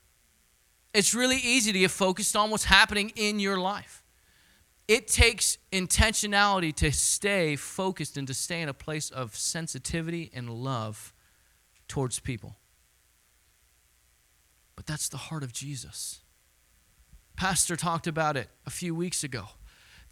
It's 0.93 1.13
really 1.13 1.38
easy 1.38 1.72
to 1.72 1.79
get 1.79 1.91
focused 1.91 2.36
on 2.36 2.50
what's 2.50 2.65
happening 2.65 3.12
in 3.15 3.39
your 3.39 3.57
life. 3.57 4.03
It 4.88 5.07
takes 5.07 5.57
intentionality 5.72 6.75
to 6.75 6.91
stay 6.91 7.55
focused 7.55 8.17
and 8.17 8.27
to 8.27 8.33
stay 8.33 8.62
in 8.62 8.69
a 8.69 8.74
place 8.74 9.10
of 9.10 9.36
sensitivity 9.36 10.29
and 10.33 10.50
love 10.50 11.13
towards 11.88 12.19
people. 12.19 12.57
But 14.75 14.86
that's 14.86 15.07
the 15.07 15.17
heart 15.17 15.43
of 15.43 15.53
Jesus. 15.53 16.22
Pastor 17.38 17.75
talked 17.75 18.07
about 18.07 18.36
it 18.36 18.50
a 18.65 18.69
few 18.69 18.93
weeks 18.93 19.24
ago 19.24 19.50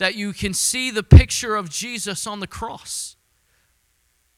that 0.02 0.16
you 0.16 0.34
can 0.34 0.52
see 0.52 0.90
the 0.90 1.04
picture 1.04 1.56
of 1.56 1.70
Jesus 1.70 2.26
on 2.26 2.40
the 2.40 2.48
cross. 2.48 3.18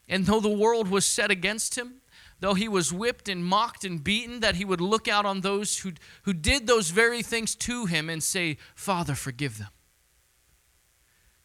And 0.10 0.26
though 0.26 0.42
the 0.42 0.50
world 0.50 0.90
was 0.90 1.06
set 1.06 1.32
against 1.32 1.78
him, 1.78 2.02
though 2.42 2.54
he 2.54 2.68
was 2.68 2.92
whipped 2.92 3.30
and 3.30 3.46
mocked 3.46 3.86
and 3.86 4.04
beaten, 4.04 4.42
that 4.42 4.56
he 4.56 4.66
would 4.66 4.82
look 4.82 5.08
out 5.08 5.26
on 5.26 5.40
those 5.40 5.78
who, 5.78 5.94
who 6.24 6.34
did 6.34 6.68
those 6.68 6.90
very 6.90 7.24
things 7.24 7.56
to 7.56 7.86
him 7.86 8.10
and 8.10 8.22
say, 8.22 8.58
Father, 8.76 9.16
forgive 9.16 9.58
them. 9.58 9.70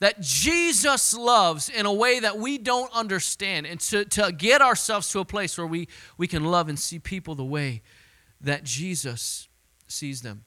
That 0.00 0.20
Jesus 0.20 1.14
loves 1.14 1.68
in 1.68 1.86
a 1.86 1.92
way 1.92 2.18
that 2.18 2.38
we 2.38 2.58
don't 2.58 2.92
understand, 2.92 3.66
and 3.66 3.78
to, 3.78 4.04
to 4.04 4.32
get 4.32 4.60
ourselves 4.60 5.08
to 5.10 5.20
a 5.20 5.24
place 5.24 5.56
where 5.56 5.64
we, 5.64 5.86
we 6.16 6.26
can 6.26 6.42
love 6.44 6.68
and 6.68 6.76
see 6.76 6.98
people 6.98 7.36
the 7.36 7.44
way 7.44 7.82
that 8.40 8.64
Jesus 8.64 9.46
sees 9.86 10.22
them. 10.22 10.44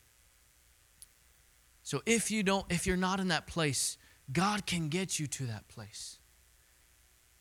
So 1.92 2.02
if 2.06 2.32
you 2.32 2.42
don't 2.42 2.66
if 2.70 2.88
you're 2.88 2.96
not 2.96 3.20
in 3.20 3.28
that 3.28 3.48
place, 3.48 3.98
God 4.32 4.66
can 4.66 4.88
get 4.88 5.20
you 5.20 5.28
to 5.28 5.48
that 5.48 5.68
place. 5.68 6.20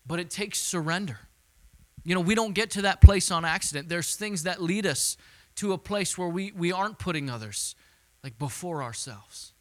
But 0.05 0.19
it 0.19 0.29
takes 0.29 0.59
surrender. 0.59 1.21
You 2.03 2.17
know, 2.17 2.21
we 2.21 2.35
don't 2.35 2.53
get 2.53 2.73
to 2.73 2.83
that 2.83 3.01
place 3.01 3.31
on 3.31 3.45
accident. 3.45 3.89
There's 3.89 4.17
things 4.17 4.43
that 4.43 4.61
lead 4.61 4.87
us 4.87 5.17
to 5.55 5.73
a 5.73 5.79
place 5.79 6.19
where 6.19 6.27
we, 6.27 6.51
we 6.51 6.73
aren't 6.73 6.99
putting 6.99 7.31
others 7.31 7.77
like 8.25 8.41
before 8.41 8.83
ourselves. 8.83 9.53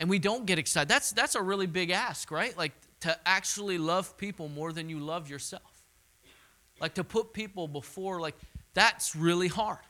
And 0.00 0.08
we 0.08 0.18
don't 0.18 0.46
get 0.46 0.58
excited. 0.58 0.88
That's 0.88 1.12
that's 1.12 1.34
a 1.34 1.42
really 1.42 1.66
big 1.66 1.90
ask, 1.90 2.30
right? 2.30 2.56
Like 2.56 2.72
to 3.00 3.18
actually 3.26 3.76
love 3.76 4.16
people 4.16 4.48
more 4.48 4.72
than 4.72 4.88
you 4.88 4.98
love 4.98 5.28
yourself. 5.28 5.84
Like 6.80 6.94
to 6.94 7.04
put 7.04 7.34
people 7.34 7.68
before 7.68 8.18
like 8.18 8.36
that's 8.72 9.14
really 9.14 9.48
hard. 9.48 9.84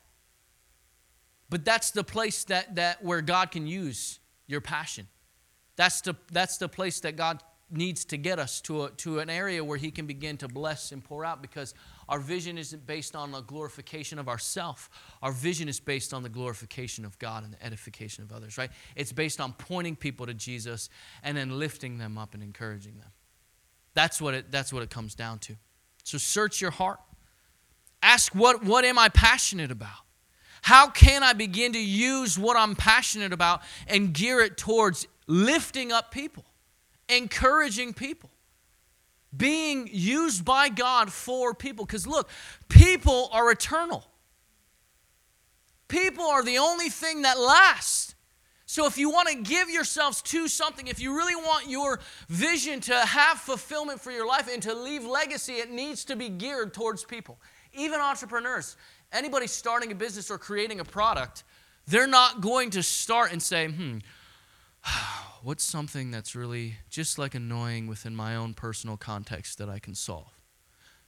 But 1.50 1.64
that's 1.64 1.90
the 1.90 2.05
place 2.05 2.45
that, 2.45 2.76
that 2.76 3.02
where 3.02 3.23
God 3.23 3.50
can 3.50 3.67
use 3.67 4.21
your 4.47 4.61
passion. 4.61 5.07
That's 5.76 6.00
the, 6.00 6.17
that's 6.33 6.59
the 6.59 6.69
place 6.69 7.00
that 7.00 7.17
God 7.17 7.43
needs 7.71 8.05
to 8.07 8.17
get 8.17 8.38
us 8.38 8.61
to, 8.62 8.85
a, 8.85 8.90
to 8.90 9.19
an 9.19 9.28
area 9.28 9.62
where 9.62 9.76
He 9.76 9.90
can 9.90 10.07
begin 10.07 10.37
to 10.38 10.49
bless 10.49 10.93
and 10.93 11.05
pour 11.05 11.25
out 11.25 11.43
because 11.43 11.75
our 12.09 12.19
vision 12.19 12.57
isn't 12.57 12.87
based 12.87 13.14
on 13.14 13.31
the 13.31 13.43
glorification 13.43 14.19
of 14.19 14.28
ourself. 14.28 14.88
Our 15.23 15.33
vision 15.33 15.69
is 15.69 15.78
based 15.78 16.14
on 16.14 16.23
the 16.23 16.28
glorification 16.28 17.05
of 17.05 17.19
God 17.19 17.45
and 17.45 17.52
the 17.52 17.64
edification 17.64 18.25
of 18.25 18.33
others, 18.33 18.57
right? 18.57 18.71
It's 18.97 19.12
based 19.12 19.40
on 19.40 19.52
pointing 19.52 19.97
people 19.97 20.26
to 20.26 20.35
Jesus 20.35 20.88
and 21.23 21.37
then 21.37 21.59
lifting 21.59 21.99
them 21.99 22.17
up 22.17 22.35
and 22.35 22.43
encouraging 22.43 22.99
them. 22.99 23.11
That's 23.95 24.21
what 24.21 24.35
it, 24.35 24.50
that's 24.50 24.73
what 24.73 24.83
it 24.83 24.90
comes 24.90 25.14
down 25.14 25.38
to. 25.40 25.57
So 26.05 26.19
search 26.19 26.61
your 26.61 26.71
heart. 26.71 27.00
Ask, 28.02 28.35
what, 28.35 28.64
what 28.64 28.85
am 28.85 28.99
I 28.99 29.09
passionate 29.09 29.71
about? 29.71 30.08
How 30.62 30.88
can 30.88 31.23
I 31.23 31.33
begin 31.33 31.73
to 31.73 31.79
use 31.79 32.38
what 32.38 32.57
I'm 32.57 32.75
passionate 32.75 33.33
about 33.33 33.62
and 33.87 34.12
gear 34.12 34.41
it 34.41 34.57
towards 34.57 35.07
lifting 35.27 35.93
up 35.93 36.11
people, 36.11 36.45
encouraging 37.09 37.95
people, 37.95 38.31
being 39.37 39.88
used 39.93 40.45
by 40.45 40.69
God 40.69 41.12
for 41.12 41.55
people? 41.55 41.85
Because 41.85 42.07
look, 42.07 42.29
people 42.69 43.29
are 43.33 43.50
eternal. 43.50 44.05
People 45.88 46.25
are 46.25 46.45
the 46.45 46.59
only 46.59 46.91
thing 46.91 47.23
that 47.23 47.38
lasts. 47.38 48.15
So, 48.67 48.85
if 48.85 48.99
you 48.99 49.09
want 49.09 49.29
to 49.29 49.35
give 49.35 49.71
yourselves 49.71 50.21
to 50.21 50.47
something, 50.47 50.88
if 50.88 51.00
you 51.00 51.17
really 51.17 51.35
want 51.35 51.71
your 51.71 52.00
vision 52.29 52.81
to 52.81 52.95
have 52.95 53.38
fulfillment 53.38 53.99
for 53.99 54.11
your 54.11 54.27
life 54.27 54.47
and 54.53 54.62
to 54.65 54.75
leave 54.75 55.07
legacy, 55.07 55.55
it 55.55 55.71
needs 55.71 56.05
to 56.05 56.17
be 56.17 56.29
geared 56.29 56.75
towards 56.75 57.03
people. 57.03 57.41
Even 57.73 57.99
entrepreneurs, 57.99 58.77
anybody 59.12 59.47
starting 59.47 59.93
a 59.93 59.95
business 59.95 60.31
or 60.31 60.38
creating 60.38 60.81
a 60.81 60.85
product, 60.85 61.45
they're 61.87 62.07
not 62.07 62.41
going 62.41 62.71
to 62.71 62.83
start 62.83 63.33
and 63.33 63.43
say, 63.43 63.69
hmm, 63.69 63.99
what's 65.43 65.65
something 65.65 66.11
that's 66.11 66.35
really 66.35 66.77
just 66.91 67.19
like 67.19 67.35
annoying 67.35 67.87
within 67.87 68.15
my 68.15 68.37
own 68.37 68.55
personal 68.55 68.97
context 68.97 69.59
that 69.59 69.69
I 69.69 69.79
can 69.79 69.95
solve? 69.95 70.33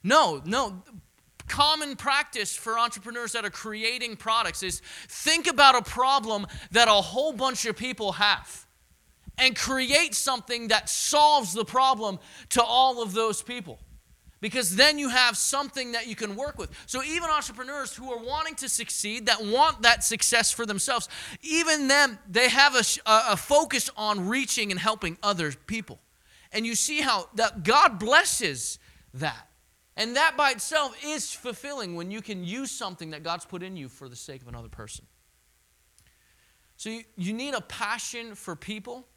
No, 0.03 0.41
no. 0.45 0.83
Common 1.47 1.95
practice 1.95 2.55
for 2.55 2.79
entrepreneurs 2.79 3.33
that 3.33 3.45
are 3.45 3.49
creating 3.49 4.15
products 4.15 4.63
is 4.63 4.81
think 5.07 5.47
about 5.47 5.75
a 5.75 5.81
problem 5.81 6.47
that 6.71 6.87
a 6.87 6.91
whole 6.91 7.33
bunch 7.33 7.65
of 7.65 7.75
people 7.75 8.13
have 8.13 8.65
and 9.37 9.55
create 9.55 10.15
something 10.15 10.69
that 10.69 10.87
solves 10.87 11.53
the 11.53 11.65
problem 11.65 12.19
to 12.49 12.63
all 12.63 13.01
of 13.01 13.13
those 13.13 13.41
people 13.41 13.79
because 14.41 14.75
then 14.75 14.97
you 14.97 15.09
have 15.09 15.37
something 15.37 15.91
that 15.91 16.07
you 16.07 16.15
can 16.15 16.35
work 16.35 16.57
with. 16.57 16.71
So, 16.87 17.03
even 17.03 17.29
entrepreneurs 17.29 17.95
who 17.95 18.11
are 18.11 18.21
wanting 18.21 18.55
to 18.55 18.67
succeed, 18.67 19.27
that 19.27 19.45
want 19.45 19.83
that 19.83 20.03
success 20.03 20.51
for 20.51 20.65
themselves, 20.65 21.07
even 21.41 21.87
them, 21.87 22.17
they 22.27 22.49
have 22.49 22.75
a, 22.75 22.83
a 23.05 23.37
focus 23.37 23.89
on 23.95 24.27
reaching 24.27 24.71
and 24.71 24.79
helping 24.79 25.17
other 25.23 25.51
people. 25.51 25.99
And 26.51 26.65
you 26.65 26.75
see 26.75 27.01
how 27.01 27.29
that 27.35 27.63
God 27.63 27.99
blesses 27.99 28.79
that. 29.13 29.47
And 29.95 30.15
that 30.15 30.35
by 30.35 30.51
itself 30.51 30.97
is 31.05 31.31
fulfilling 31.31 31.95
when 31.95 32.09
you 32.09 32.21
can 32.21 32.43
use 32.43 32.71
something 32.71 33.11
that 33.11 33.23
God's 33.23 33.45
put 33.45 33.61
in 33.61 33.77
you 33.77 33.89
for 33.89 34.09
the 34.09 34.15
sake 34.15 34.41
of 34.41 34.47
another 34.47 34.69
person. 34.69 35.05
So, 36.77 36.89
you, 36.89 37.03
you 37.15 37.33
need 37.33 37.53
a 37.53 37.61
passion 37.61 38.33
for 38.33 38.55
people. 38.55 39.07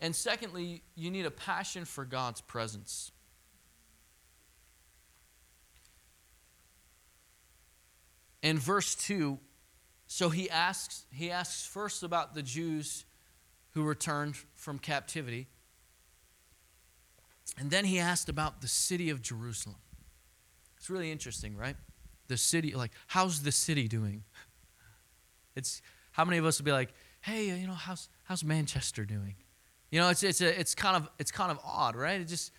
And 0.00 0.14
secondly, 0.14 0.84
you 0.94 1.10
need 1.10 1.26
a 1.26 1.30
passion 1.32 1.84
for 1.84 2.04
God's 2.04 2.40
presence. 2.42 3.10
In 8.46 8.60
verse 8.60 8.94
2 8.94 9.40
so 10.06 10.28
he 10.28 10.48
asks 10.48 11.04
he 11.10 11.32
asks 11.32 11.66
first 11.66 12.04
about 12.04 12.34
the 12.34 12.42
jews 12.42 13.04
who 13.72 13.82
returned 13.82 14.36
from 14.54 14.78
captivity 14.78 15.48
and 17.58 17.72
then 17.72 17.84
he 17.84 17.98
asked 17.98 18.28
about 18.28 18.60
the 18.60 18.68
city 18.68 19.10
of 19.10 19.20
jerusalem. 19.20 19.80
It's 20.76 20.88
really 20.88 21.10
interesting 21.10 21.56
right? 21.56 21.74
The 22.28 22.36
city 22.36 22.72
like 22.74 22.92
how's 23.08 23.42
the 23.42 23.50
city 23.50 23.88
doing? 23.88 24.22
It's 25.56 25.82
how 26.12 26.24
many 26.24 26.38
of 26.38 26.46
us 26.46 26.60
would 26.60 26.64
be 26.64 26.72
like 26.72 26.94
hey 27.22 27.46
you 27.58 27.66
know 27.66 27.74
how's 27.74 28.08
how's 28.24 28.44
manchester 28.44 29.04
doing? 29.04 29.34
You 29.90 29.98
know 29.98 30.08
it's 30.10 30.22
it's 30.22 30.40
a, 30.40 30.60
it's 30.60 30.76
kind 30.76 30.96
of 30.96 31.08
it's 31.18 31.32
kind 31.32 31.50
of 31.50 31.58
odd 31.64 31.96
right? 31.96 32.20
It 32.20 32.28
just 32.28 32.52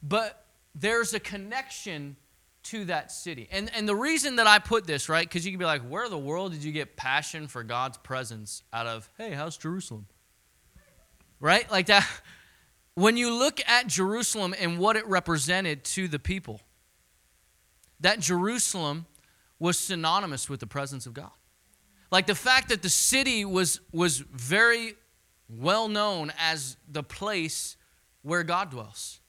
but 0.00 0.46
there's 0.72 1.14
a 1.14 1.20
connection 1.20 2.16
to 2.64 2.84
that 2.86 3.10
city. 3.10 3.48
And, 3.50 3.70
and 3.74 3.88
the 3.88 3.94
reason 3.94 4.36
that 4.36 4.46
I 4.46 4.58
put 4.58 4.86
this, 4.86 5.08
right, 5.08 5.28
because 5.28 5.44
you 5.44 5.52
can 5.52 5.58
be 5.58 5.64
like, 5.64 5.82
where 5.82 6.04
in 6.04 6.10
the 6.10 6.18
world 6.18 6.52
did 6.52 6.62
you 6.62 6.72
get 6.72 6.96
passion 6.96 7.48
for 7.48 7.62
God's 7.62 7.98
presence 7.98 8.62
out 8.72 8.86
of, 8.86 9.10
hey, 9.18 9.32
how's 9.32 9.56
Jerusalem? 9.56 10.06
Right? 11.40 11.70
Like 11.70 11.86
that. 11.86 12.08
when 12.94 13.16
you 13.16 13.32
look 13.34 13.60
at 13.66 13.86
Jerusalem 13.86 14.54
and 14.58 14.78
what 14.78 14.96
it 14.96 15.06
represented 15.06 15.84
to 15.84 16.08
the 16.08 16.18
people, 16.18 16.60
that 18.00 18.20
Jerusalem 18.20 19.06
was 19.58 19.78
synonymous 19.78 20.48
with 20.48 20.60
the 20.60 20.66
presence 20.66 21.06
of 21.06 21.14
God. 21.14 21.30
Like 22.10 22.26
the 22.26 22.34
fact 22.34 22.68
that 22.68 22.82
the 22.82 22.90
city 22.90 23.44
was, 23.44 23.80
was 23.92 24.18
very 24.18 24.94
well 25.48 25.88
known 25.88 26.32
as 26.38 26.76
the 26.88 27.02
place 27.02 27.76
where 28.22 28.42
God 28.42 28.70
dwells. 28.70 29.20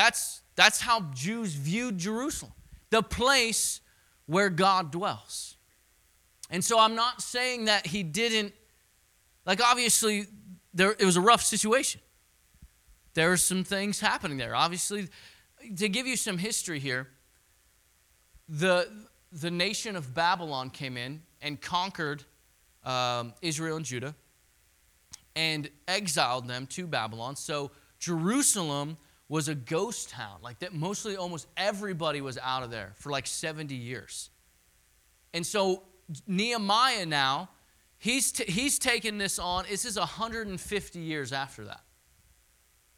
That's, 0.00 0.40
that's 0.56 0.80
how 0.80 1.02
Jews 1.12 1.52
viewed 1.52 1.98
Jerusalem, 1.98 2.54
the 2.88 3.02
place 3.02 3.82
where 4.24 4.48
God 4.48 4.90
dwells. 4.90 5.58
And 6.48 6.64
so 6.64 6.78
I'm 6.78 6.94
not 6.94 7.20
saying 7.20 7.66
that 7.66 7.86
he 7.86 8.02
didn't, 8.02 8.54
like, 9.44 9.62
obviously, 9.62 10.26
there, 10.72 10.92
it 10.92 11.04
was 11.04 11.18
a 11.18 11.20
rough 11.20 11.42
situation. 11.42 12.00
There 13.12 13.30
are 13.30 13.36
some 13.36 13.62
things 13.62 14.00
happening 14.00 14.38
there. 14.38 14.54
Obviously, 14.54 15.08
to 15.76 15.86
give 15.86 16.06
you 16.06 16.16
some 16.16 16.38
history 16.38 16.78
here, 16.78 17.08
the, 18.48 18.88
the 19.30 19.50
nation 19.50 19.96
of 19.96 20.14
Babylon 20.14 20.70
came 20.70 20.96
in 20.96 21.20
and 21.42 21.60
conquered 21.60 22.24
um, 22.84 23.34
Israel 23.42 23.76
and 23.76 23.84
Judah 23.84 24.14
and 25.36 25.68
exiled 25.86 26.48
them 26.48 26.66
to 26.68 26.86
Babylon. 26.86 27.36
So 27.36 27.70
Jerusalem 27.98 28.96
was 29.30 29.46
a 29.48 29.54
ghost 29.54 30.10
town. 30.10 30.40
Like 30.42 30.58
that, 30.58 30.74
mostly 30.74 31.16
almost 31.16 31.46
everybody 31.56 32.20
was 32.20 32.36
out 32.36 32.64
of 32.64 32.70
there 32.72 32.94
for 32.96 33.10
like 33.10 33.28
70 33.28 33.76
years. 33.76 34.28
And 35.32 35.46
so 35.46 35.84
Nehemiah 36.26 37.06
now, 37.06 37.48
he's, 37.96 38.32
t- 38.32 38.50
he's 38.50 38.80
taken 38.80 39.18
this 39.18 39.38
on. 39.38 39.66
This 39.70 39.84
is 39.84 39.96
150 39.96 40.98
years 40.98 41.32
after 41.32 41.64
that. 41.66 41.80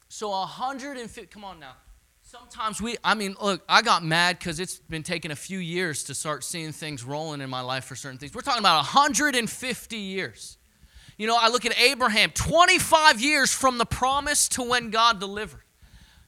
So 0.09 0.29
150, 0.29 1.27
come 1.27 1.45
on 1.45 1.59
now. 1.59 1.75
Sometimes 2.23 2.81
we, 2.81 2.97
I 3.03 3.13
mean, 3.13 3.35
look, 3.39 3.63
I 3.69 3.83
got 3.83 4.03
mad 4.03 4.39
because 4.39 4.59
it's 4.59 4.79
been 4.79 5.03
taking 5.03 5.29
a 5.29 5.35
few 5.35 5.59
years 5.59 6.03
to 6.05 6.15
start 6.15 6.43
seeing 6.43 6.71
things 6.71 7.03
rolling 7.03 7.41
in 7.41 7.49
my 7.49 7.61
life 7.61 7.85
for 7.85 7.95
certain 7.95 8.17
things. 8.17 8.33
We're 8.33 8.41
talking 8.41 8.61
about 8.61 8.77
150 8.77 9.97
years. 9.97 10.57
You 11.19 11.27
know, 11.27 11.37
I 11.39 11.49
look 11.49 11.67
at 11.67 11.77
Abraham, 11.79 12.31
25 12.31 13.21
years 13.21 13.53
from 13.53 13.77
the 13.77 13.85
promise 13.85 14.49
to 14.49 14.63
when 14.63 14.89
God 14.89 15.19
delivered. 15.19 15.61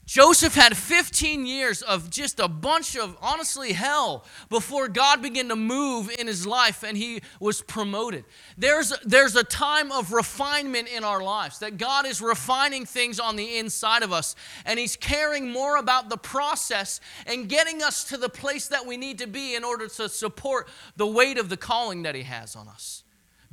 Joseph 0.05 0.53
had 0.53 0.77
15 0.77 1.47
years 1.47 1.81
of 1.81 2.11
just 2.11 2.39
a 2.39 2.47
bunch 2.47 2.95
of, 2.95 3.17
honestly, 3.21 3.73
hell 3.73 4.23
before 4.49 4.87
God 4.87 5.19
began 5.19 5.49
to 5.49 5.55
move 5.55 6.11
in 6.19 6.27
his 6.27 6.45
life 6.45 6.83
and 6.83 6.95
he 6.95 7.21
was 7.39 7.63
promoted. 7.63 8.23
There's, 8.55 8.93
there's 9.03 9.35
a 9.35 9.43
time 9.43 9.91
of 9.91 10.13
refinement 10.13 10.89
in 10.89 11.03
our 11.03 11.23
lives, 11.23 11.57
that 11.59 11.77
God 11.77 12.05
is 12.05 12.21
refining 12.21 12.85
things 12.85 13.19
on 13.19 13.35
the 13.35 13.57
inside 13.57 14.03
of 14.03 14.13
us, 14.13 14.35
and 14.63 14.77
he's 14.77 14.95
caring 14.95 15.49
more 15.49 15.77
about 15.77 16.09
the 16.09 16.17
process 16.17 16.99
and 17.25 17.49
getting 17.49 17.81
us 17.81 18.03
to 18.05 18.17
the 18.17 18.29
place 18.29 18.67
that 18.67 18.85
we 18.85 18.97
need 18.97 19.17
to 19.17 19.27
be 19.27 19.55
in 19.55 19.63
order 19.63 19.87
to 19.87 20.07
support 20.07 20.67
the 20.97 21.07
weight 21.07 21.39
of 21.39 21.49
the 21.49 21.57
calling 21.57 22.03
that 22.03 22.13
he 22.13 22.23
has 22.23 22.55
on 22.55 22.67
us. 22.67 23.03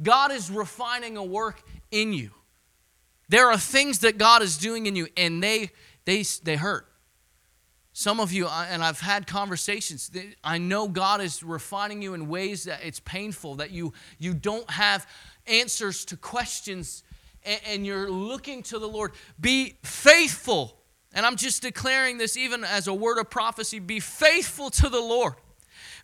God 0.03 0.31
is 0.31 0.51
refining 0.51 1.17
a 1.17 1.25
work 1.25 1.63
in 1.91 2.13
you. 2.13 2.31
There 3.31 3.51
are 3.51 3.57
things 3.57 4.01
that 4.01 4.19
God 4.19 4.43
is 4.43 4.59
doing 4.59 4.85
in 4.85 4.95
you, 4.95 5.09
and 5.17 5.43
they 5.43 5.71
they, 6.05 6.25
they 6.43 6.57
hurt. 6.57 6.87
Some 7.95 8.21
of 8.21 8.33
you, 8.33 8.47
and 8.47 8.83
I've 8.83 9.01
had 9.01 9.27
conversations, 9.27 10.11
I 10.43 10.57
know 10.57 10.89
God 10.89 11.21
is 11.21 11.43
refining 11.43 12.01
you 12.01 12.15
in 12.15 12.29
ways 12.29 12.65
that 12.65 12.81
it's 12.83 13.01
painful, 13.01 13.57
that 13.57 13.71
you, 13.71 13.93
you 14.19 14.33
don't 14.33 14.69
have 14.71 15.07
answers 15.47 16.07
to 16.07 16.17
questions, 16.17 17.03
and, 17.67 17.85
you're 17.85 18.11
looking 18.11 18.63
to 18.65 18.79
the 18.79 18.89
Lord. 18.89 19.13
Be 19.39 19.77
faithful. 19.83 20.79
And 21.13 21.27
I'm 21.27 21.37
just 21.37 21.61
declaring 21.61 22.17
this 22.17 22.37
even 22.37 22.65
as 22.65 22.87
a 22.87 22.95
word 22.95 23.19
of 23.19 23.29
prophecy 23.29 23.79
be 23.79 24.01
faithful 24.01 24.71
to 24.71 24.89
the 24.89 25.01
Lord, 25.01 25.35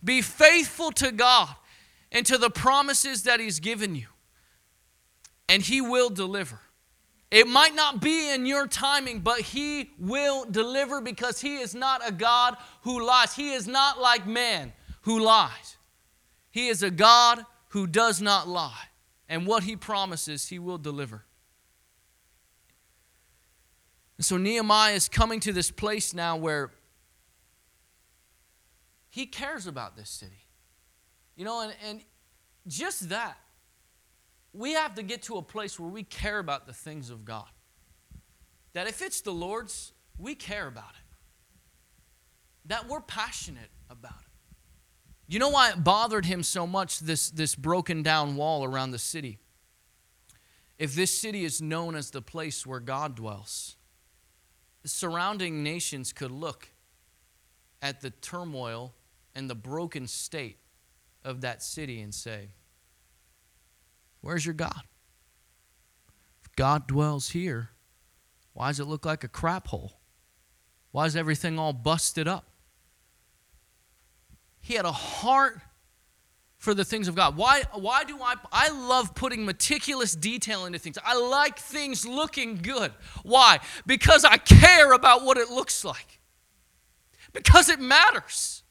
be 0.05 0.21
faithful 0.21 0.91
to 0.93 1.11
God 1.11 1.49
and 2.13 2.27
to 2.27 2.37
the 2.37 2.51
promises 2.51 3.23
that 3.23 3.41
He's 3.41 3.61
given 3.61 3.95
you, 3.95 4.09
and 5.49 5.63
He 5.63 5.81
will 5.81 6.11
deliver. 6.11 6.61
It 7.31 7.47
might 7.47 7.75
not 7.75 8.01
be 8.01 8.31
in 8.31 8.47
your 8.47 8.67
timing, 8.67 9.21
but 9.21 9.41
He 9.41 9.91
will 9.99 10.45
deliver 10.45 11.01
because 11.01 11.41
He 11.41 11.59
is 11.59 11.75
not 11.75 12.07
a 12.07 12.13
God 12.13 12.57
who 12.83 13.05
lies. 13.05 13.35
He 13.35 13.53
is 13.53 13.67
not 13.67 14.01
like 14.01 14.27
man 14.27 14.73
who 15.03 15.21
lies. 15.21 15.77
He 16.51 16.69
is 16.69 16.83
a 16.83 16.91
God 16.91 17.45
who 17.69 17.87
does 17.87 18.23
not 18.23 18.49
lie. 18.49 18.89
And 19.29 19.47
what 19.47 19.65
He 19.65 19.77
promises, 19.77 20.49
He 20.49 20.59
will 20.59 20.79
deliver. 20.79 21.25
And 24.17 24.25
so 24.25 24.37
Nehemiah 24.37 24.95
is 24.95 25.09
coming 25.09 25.39
to 25.41 25.53
this 25.53 25.71
place 25.71 26.13
now 26.13 26.37
where 26.37 26.73
he 29.11 29.27
cares 29.27 29.67
about 29.67 29.97
this 29.97 30.11
city. 30.11 30.47
You 31.37 31.45
know, 31.45 31.63
and, 31.63 31.75
and 31.85 32.05
just 32.67 33.09
that 33.09 33.39
we 34.59 34.73
have 34.73 34.97
to 34.97 35.05
get 35.05 35.23
to 35.23 35.37
a 35.37 35.43
place 35.43 35.79
where 35.79 35.89
we 35.89 36.03
care 36.03 36.41
about 36.41 36.67
the 36.67 36.73
things 36.73 37.11
of 37.11 37.25
God. 37.25 37.47
That 38.73 38.89
if 38.89 39.01
it's 39.01 39.21
the 39.21 39.31
Lord's, 39.31 39.93
we 40.19 40.35
care 40.35 40.67
about 40.67 40.91
it. 40.91 41.17
That 42.67 42.89
we're 42.89 43.01
passionate 43.01 43.71
about 43.89 44.19
it. 44.21 44.27
You 45.29 45.39
know 45.39 45.51
why 45.51 45.71
it 45.71 45.85
bothered 45.85 46.25
him 46.25 46.43
so 46.43 46.67
much, 46.67 46.99
this, 46.99 47.31
this 47.31 47.55
broken 47.55 48.03
down 48.03 48.35
wall 48.35 48.65
around 48.65 48.91
the 48.91 48.99
city? 48.99 49.39
If 50.77 50.93
this 50.93 51.17
city 51.17 51.45
is 51.45 51.63
known 51.63 51.95
as 51.95 52.11
the 52.11 52.23
place 52.23 52.67
where 52.67 52.81
God 52.81 53.15
dwells, 53.15 53.77
the 54.83 54.89
surrounding 54.89 55.63
nations 55.63 56.13
could 56.13 56.33
look 56.33 56.71
at 57.81 58.01
the 58.01 58.11
turmoil 58.11 58.93
and 59.37 59.49
the 59.49 59.55
broken 59.55 60.09
state 60.09 60.59
of 61.25 61.43
that 61.43 61.63
city 61.63 62.01
and 62.01 62.13
say, 62.13 62.49
Where's 64.21 64.45
your 64.45 64.55
God? 64.55 64.83
If 66.45 66.55
God 66.57 66.87
dwells 66.87 67.31
here, 67.31 67.71
why 68.53 68.69
does 68.69 68.81
it 68.81 68.87
look 68.87 69.05
like 69.05 69.25
a 69.25 69.29
crap 69.29 69.69
hole? 69.69 70.01
Why 70.91 71.07
is 71.07 71.17
everything 71.17 71.59
all 71.59 71.73
busted 71.73 72.27
up? 72.27 72.45
He 74.61 74.75
had 74.75 74.85
a 74.85 74.93
heart 74.93 75.61
for 76.57 76.75
the 76.75 76.85
things 76.85 77.07
of 77.07 77.15
God. 77.15 77.37
Why, 77.37 77.63
why 77.73 78.05
do 78.05 78.21
I? 78.21 78.35
I 78.51 78.71
love 78.71 79.15
putting 79.15 79.45
meticulous 79.45 80.15
detail 80.15 80.67
into 80.67 80.79
things. 80.79 80.99
I 81.05 81.17
like 81.17 81.59
things 81.59 82.05
looking 82.05 82.57
good. 82.57 82.93
Why? 83.23 83.61
Because 83.87 84.25
I 84.25 84.37
care 84.39 84.93
about 84.93 85.25
what 85.25 85.39
it 85.39 85.51
looks 85.51 85.85
like. 85.85 86.21
Because 87.33 87.69
it 87.69 87.79
matters. 87.79 88.65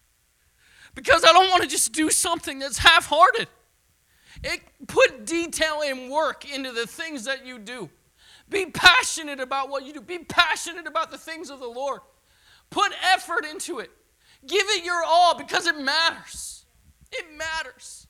Because 0.96 1.24
I 1.24 1.32
don't 1.32 1.50
want 1.50 1.64
to 1.64 1.70
just 1.70 1.94
do 1.94 2.10
something 2.10 2.60
that's 2.60 2.80
half 2.80 3.06
hearted. 3.06 3.48
It, 4.44 4.62
put 4.88 5.26
detail 5.26 5.82
and 5.86 6.12
work 6.12 6.50
into 6.52 6.72
the 6.72 6.88
things 6.88 7.26
that 7.26 7.46
you 7.46 7.60
do. 7.60 7.90
Be 8.50 8.66
passionate 8.68 9.40
about 9.40 9.70
what 9.70 9.86
you 9.86 9.94
do. 9.94 10.02
Be 10.02 10.20
passionate 10.20 10.88
about 10.88 11.12
the 11.12 11.18
things 11.18 11.50
of 11.50 11.60
the 11.60 11.68
Lord. 11.68 12.02
Put 12.70 12.92
effort 13.14 13.46
into 13.46 13.80
it. 13.80 13.92
Give 14.46 14.66
it 14.70 14.86
your 14.86 15.04
all 15.06 15.38
because 15.38 15.68
it 15.68 15.78
matters. 15.78 16.66
It 17.12 17.26
matters. 17.38 18.08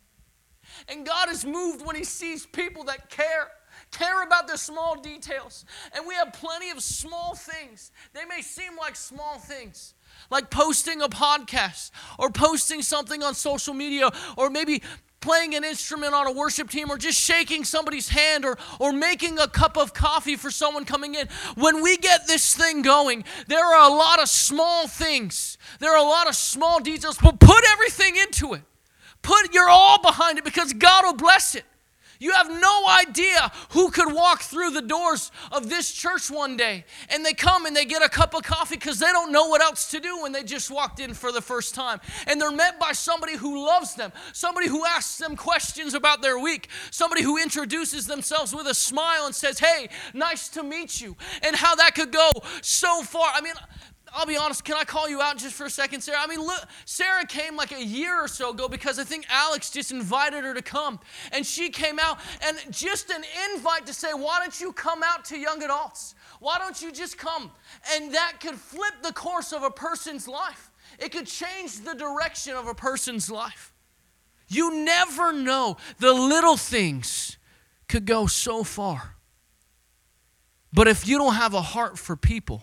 And 0.87 1.05
God 1.05 1.29
is 1.29 1.45
moved 1.45 1.85
when 1.85 1.95
He 1.95 2.03
sees 2.03 2.45
people 2.45 2.83
that 2.85 3.09
care, 3.09 3.49
care 3.91 4.23
about 4.23 4.47
the 4.47 4.57
small 4.57 4.95
details. 4.99 5.65
And 5.93 6.05
we 6.07 6.13
have 6.15 6.33
plenty 6.33 6.69
of 6.69 6.81
small 6.81 7.35
things. 7.35 7.91
They 8.13 8.25
may 8.25 8.41
seem 8.41 8.77
like 8.77 8.95
small 8.95 9.39
things, 9.39 9.93
like 10.29 10.49
posting 10.49 11.01
a 11.01 11.09
podcast 11.09 11.91
or 12.19 12.29
posting 12.29 12.81
something 12.81 13.23
on 13.23 13.33
social 13.33 13.73
media 13.73 14.11
or 14.37 14.49
maybe 14.49 14.83
playing 15.19 15.55
an 15.55 15.63
instrument 15.63 16.13
on 16.13 16.27
a 16.27 16.31
worship 16.31 16.69
team 16.69 16.89
or 16.89 16.97
just 16.97 17.19
shaking 17.19 17.63
somebody's 17.63 18.09
hand 18.09 18.45
or, 18.45 18.57
or 18.79 18.91
making 18.93 19.39
a 19.39 19.47
cup 19.47 19.77
of 19.77 19.93
coffee 19.93 20.35
for 20.35 20.51
someone 20.51 20.85
coming 20.85 21.15
in. 21.15 21.27
When 21.55 21.81
we 21.81 21.97
get 21.97 22.27
this 22.27 22.53
thing 22.53 22.81
going, 22.81 23.23
there 23.47 23.65
are 23.65 23.89
a 23.89 23.93
lot 23.93 24.21
of 24.21 24.29
small 24.29 24.87
things, 24.87 25.57
there 25.79 25.91
are 25.91 25.97
a 25.97 26.03
lot 26.03 26.27
of 26.27 26.35
small 26.35 26.79
details, 26.79 27.17
but 27.21 27.39
put 27.39 27.63
everything 27.71 28.15
into 28.15 28.53
it. 28.53 28.61
Put 29.21 29.53
your 29.53 29.67
all 29.69 30.01
behind 30.01 30.37
it 30.37 30.43
because 30.43 30.73
God 30.73 31.03
will 31.03 31.15
bless 31.15 31.55
it. 31.55 31.65
You 32.19 32.31
have 32.31 32.49
no 32.49 32.87
idea 32.87 33.51
who 33.71 33.91
could 33.91 34.13
walk 34.13 34.41
through 34.41 34.71
the 34.71 34.81
doors 34.81 35.31
of 35.51 35.69
this 35.69 35.91
church 35.91 36.29
one 36.29 36.57
day 36.57 36.85
and 37.09 37.25
they 37.25 37.33
come 37.33 37.65
and 37.65 37.75
they 37.75 37.85
get 37.85 38.03
a 38.03 38.09
cup 38.09 38.33
of 38.33 38.43
coffee 38.43 38.75
because 38.75 38.99
they 38.99 39.11
don't 39.11 39.31
know 39.31 39.47
what 39.47 39.61
else 39.61 39.91
to 39.91 39.99
do 39.99 40.21
when 40.21 40.31
they 40.31 40.43
just 40.43 40.71
walked 40.71 40.99
in 40.99 41.13
for 41.13 41.31
the 41.31 41.41
first 41.41 41.75
time. 41.75 41.99
And 42.25 42.39
they're 42.41 42.51
met 42.51 42.79
by 42.79 42.93
somebody 42.93 43.35
who 43.35 43.65
loves 43.65 43.95
them, 43.95 44.11
somebody 44.33 44.67
who 44.67 44.85
asks 44.85 45.17
them 45.17 45.35
questions 45.35 45.93
about 45.93 46.21
their 46.21 46.39
week, 46.39 46.69
somebody 46.91 47.23
who 47.23 47.37
introduces 47.37 48.07
themselves 48.07 48.53
with 48.53 48.67
a 48.67 48.73
smile 48.73 49.25
and 49.25 49.35
says, 49.35 49.59
Hey, 49.59 49.89
nice 50.13 50.49
to 50.49 50.63
meet 50.63 50.99
you. 51.01 51.15
And 51.41 51.55
how 51.55 51.75
that 51.75 51.95
could 51.95 52.11
go 52.11 52.31
so 52.61 53.03
far. 53.03 53.31
I 53.33 53.41
mean, 53.41 53.53
I'll 54.13 54.25
be 54.25 54.37
honest, 54.37 54.63
can 54.63 54.75
I 54.75 54.83
call 54.83 55.09
you 55.09 55.21
out 55.21 55.37
just 55.37 55.55
for 55.55 55.65
a 55.65 55.69
second, 55.69 56.01
Sarah? 56.01 56.19
I 56.21 56.27
mean, 56.27 56.39
look, 56.39 56.67
Sarah 56.85 57.25
came 57.25 57.55
like 57.55 57.71
a 57.71 57.83
year 57.83 58.23
or 58.23 58.27
so 58.27 58.51
ago 58.51 58.67
because 58.67 58.99
I 58.99 59.03
think 59.03 59.25
Alex 59.29 59.69
just 59.69 59.91
invited 59.91 60.43
her 60.43 60.53
to 60.53 60.61
come. 60.61 60.99
And 61.31 61.45
she 61.45 61.69
came 61.69 61.99
out, 61.99 62.19
and 62.45 62.57
just 62.71 63.09
an 63.09 63.23
invite 63.53 63.85
to 63.85 63.93
say, 63.93 64.09
Why 64.13 64.39
don't 64.39 64.59
you 64.59 64.71
come 64.73 65.03
out 65.03 65.25
to 65.25 65.37
young 65.37 65.61
adults? 65.63 66.15
Why 66.39 66.57
don't 66.57 66.81
you 66.81 66.91
just 66.91 67.17
come? 67.17 67.51
And 67.93 68.13
that 68.13 68.39
could 68.39 68.55
flip 68.55 68.93
the 69.03 69.13
course 69.13 69.53
of 69.53 69.63
a 69.63 69.71
person's 69.71 70.27
life, 70.27 70.71
it 70.99 71.11
could 71.11 71.27
change 71.27 71.81
the 71.81 71.93
direction 71.93 72.55
of 72.55 72.67
a 72.67 72.73
person's 72.73 73.29
life. 73.29 73.73
You 74.47 74.83
never 74.83 75.33
know. 75.33 75.77
The 75.99 76.13
little 76.13 76.57
things 76.57 77.37
could 77.87 78.05
go 78.05 78.27
so 78.27 78.63
far. 78.63 79.15
But 80.73 80.87
if 80.87 81.07
you 81.07 81.17
don't 81.17 81.35
have 81.35 81.53
a 81.53 81.61
heart 81.61 81.97
for 81.97 82.15
people, 82.15 82.61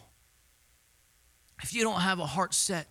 if 1.62 1.74
you 1.74 1.82
don't 1.82 2.00
have 2.00 2.18
a 2.18 2.26
heart 2.26 2.54
set 2.54 2.88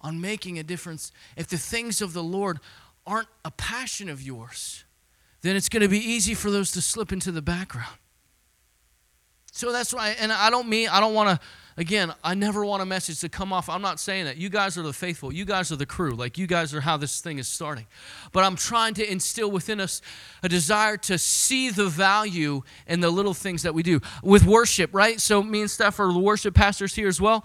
on 0.00 0.20
making 0.20 0.58
a 0.58 0.62
difference, 0.62 1.12
if 1.36 1.46
the 1.46 1.58
things 1.58 2.00
of 2.02 2.12
the 2.12 2.22
Lord 2.22 2.58
aren't 3.06 3.28
a 3.44 3.50
passion 3.50 4.08
of 4.08 4.22
yours, 4.22 4.84
then 5.42 5.56
it's 5.56 5.68
going 5.68 5.82
to 5.82 5.88
be 5.88 5.98
easy 5.98 6.34
for 6.34 6.50
those 6.50 6.72
to 6.72 6.80
slip 6.80 7.12
into 7.12 7.32
the 7.32 7.42
background. 7.42 7.96
So 9.54 9.70
that's 9.70 9.92
why, 9.92 10.16
and 10.18 10.32
I 10.32 10.48
don't 10.48 10.68
mean, 10.68 10.88
I 10.88 10.98
don't 10.98 11.12
want 11.12 11.28
to, 11.28 11.46
again, 11.76 12.14
I 12.24 12.34
never 12.34 12.64
want 12.64 12.80
a 12.80 12.86
message 12.86 13.20
to 13.20 13.28
come 13.28 13.52
off. 13.52 13.68
I'm 13.68 13.82
not 13.82 14.00
saying 14.00 14.24
that. 14.24 14.38
You 14.38 14.48
guys 14.48 14.78
are 14.78 14.82
the 14.82 14.94
faithful. 14.94 15.30
You 15.30 15.44
guys 15.44 15.70
are 15.70 15.76
the 15.76 15.84
crew. 15.84 16.12
Like, 16.12 16.38
you 16.38 16.46
guys 16.46 16.72
are 16.72 16.80
how 16.80 16.96
this 16.96 17.20
thing 17.20 17.38
is 17.38 17.48
starting. 17.48 17.86
But 18.32 18.44
I'm 18.44 18.56
trying 18.56 18.94
to 18.94 19.10
instill 19.10 19.50
within 19.50 19.78
us 19.78 20.00
a 20.42 20.48
desire 20.48 20.96
to 20.98 21.18
see 21.18 21.68
the 21.68 21.86
value 21.86 22.62
in 22.86 23.00
the 23.00 23.10
little 23.10 23.34
things 23.34 23.62
that 23.64 23.74
we 23.74 23.82
do. 23.82 24.00
With 24.22 24.46
worship, 24.46 24.94
right? 24.94 25.20
So, 25.20 25.42
me 25.42 25.60
and 25.60 25.70
Steph 25.70 26.00
are 26.00 26.10
the 26.10 26.18
worship 26.18 26.54
pastors 26.54 26.94
here 26.94 27.08
as 27.08 27.20
well. 27.20 27.44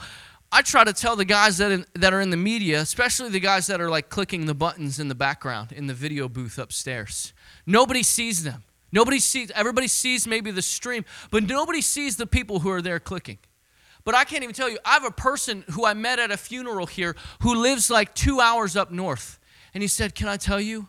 I 0.52 0.62
try 0.62 0.84
to 0.84 0.94
tell 0.94 1.16
the 1.16 1.26
guys 1.26 1.58
that, 1.58 1.72
in, 1.72 1.86
that 1.94 2.14
are 2.14 2.22
in 2.22 2.30
the 2.30 2.38
media, 2.38 2.80
especially 2.80 3.30
the 3.30 3.40
guys 3.40 3.68
that 3.68 3.82
are 3.82 3.90
like 3.90 4.10
clicking 4.10 4.46
the 4.46 4.56
buttons 4.56 5.00
in 5.00 5.08
the 5.08 5.16
background 5.16 5.72
in 5.72 5.88
the 5.88 5.94
video 5.94 6.30
booth 6.30 6.58
upstairs, 6.58 7.34
nobody 7.66 8.04
sees 8.04 8.44
them. 8.44 8.64
Nobody 8.92 9.20
sees, 9.20 9.52
everybody 9.52 9.88
sees 9.88 10.26
maybe 10.26 10.50
the 10.50 10.62
stream, 10.62 11.04
but 11.30 11.44
nobody 11.44 11.82
sees 11.82 12.16
the 12.16 12.26
people 12.26 12.60
who 12.60 12.70
are 12.70 12.82
there 12.82 13.00
clicking. 13.00 13.38
But 14.06 14.16
I 14.16 14.24
can't 14.24 14.44
even 14.44 14.56
tell 14.56 14.70
you, 14.70 14.80
I 14.86 14.94
have 14.94 15.04
a 15.04 15.12
person 15.12 15.66
who 15.72 15.86
I 15.86 15.94
met 15.94 16.20
at 16.20 16.32
a 16.32 16.38
funeral 16.38 16.86
here 16.86 17.18
who 17.42 17.54
lives 17.54 17.90
like 17.90 18.16
two 18.16 18.40
hours 18.40 18.78
up 18.78 18.90
north. 18.90 19.40
And 19.74 19.84
he 19.84 19.90
said, 19.90 20.16
Can 20.16 20.30
I 20.30 20.38
tell 20.38 20.62
you? 20.62 20.88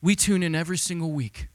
We 0.00 0.14
tune 0.14 0.44
in 0.44 0.54
every 0.54 0.78
single 0.78 1.10
week 1.10 1.48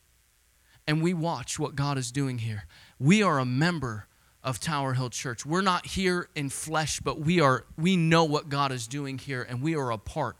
and 0.87 1.01
we 1.01 1.13
watch 1.13 1.59
what 1.59 1.75
God 1.75 1.97
is 1.97 2.11
doing 2.11 2.39
here. 2.39 2.63
We 2.97 3.21
are 3.21 3.39
a 3.39 3.45
member 3.45 4.07
of 4.47 4.61
Tower 4.61 4.93
Hill 4.93 5.09
Church. 5.09 5.45
We're 5.45 5.59
not 5.59 5.85
here 5.85 6.29
in 6.33 6.47
flesh, 6.47 7.01
but 7.01 7.19
we 7.19 7.41
are 7.41 7.65
we 7.77 7.97
know 7.97 8.23
what 8.23 8.47
God 8.47 8.71
is 8.71 8.87
doing 8.87 9.17
here 9.17 9.45
and 9.47 9.61
we 9.61 9.75
are 9.75 9.91
a 9.91 9.97
part 9.97 10.37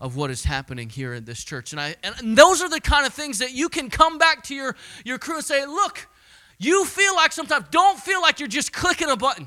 of 0.00 0.16
what 0.16 0.30
is 0.30 0.44
happening 0.44 0.88
here 0.88 1.12
in 1.12 1.26
this 1.26 1.44
church. 1.44 1.72
And 1.72 1.80
I 1.80 1.94
and 2.02 2.38
those 2.38 2.62
are 2.62 2.70
the 2.70 2.80
kind 2.80 3.06
of 3.06 3.12
things 3.12 3.38
that 3.40 3.52
you 3.52 3.68
can 3.68 3.90
come 3.90 4.16
back 4.16 4.44
to 4.44 4.54
your 4.54 4.76
your 5.04 5.18
crew 5.18 5.36
and 5.36 5.44
say, 5.44 5.66
"Look, 5.66 6.08
you 6.58 6.86
feel 6.86 7.14
like 7.14 7.32
sometimes 7.32 7.66
don't 7.70 8.00
feel 8.00 8.22
like 8.22 8.40
you're 8.40 8.48
just 8.48 8.72
clicking 8.72 9.10
a 9.10 9.16
button. 9.16 9.46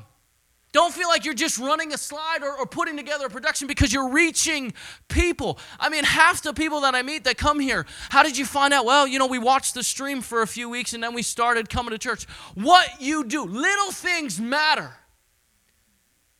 Don't 0.74 0.92
feel 0.92 1.06
like 1.06 1.24
you're 1.24 1.34
just 1.34 1.56
running 1.56 1.92
a 1.92 1.96
slide 1.96 2.42
or, 2.42 2.58
or, 2.58 2.66
putting 2.66 2.96
together 2.96 3.26
a 3.26 3.30
production 3.30 3.68
because 3.68 3.92
you're 3.92 4.08
reaching 4.08 4.74
people. 5.08 5.56
I 5.78 5.88
mean, 5.88 6.02
half 6.02 6.42
the 6.42 6.52
people 6.52 6.80
that 6.80 6.96
I 6.96 7.02
meet 7.02 7.22
that 7.24 7.38
come 7.38 7.60
here, 7.60 7.86
how 8.10 8.24
did 8.24 8.36
you 8.36 8.44
find 8.44 8.74
out? 8.74 8.84
Well, 8.84 9.06
you 9.06 9.20
know, 9.20 9.28
we 9.28 9.38
watched 9.38 9.74
the 9.74 9.84
stream 9.84 10.20
for 10.20 10.42
a 10.42 10.48
few 10.48 10.68
weeks 10.68 10.92
and 10.92 11.00
then 11.00 11.14
we 11.14 11.22
started 11.22 11.70
coming 11.70 11.92
to 11.92 11.98
church. 11.98 12.24
What 12.54 13.00
you 13.00 13.22
do, 13.22 13.44
little 13.44 13.92
things 13.92 14.40
matter. 14.40 14.96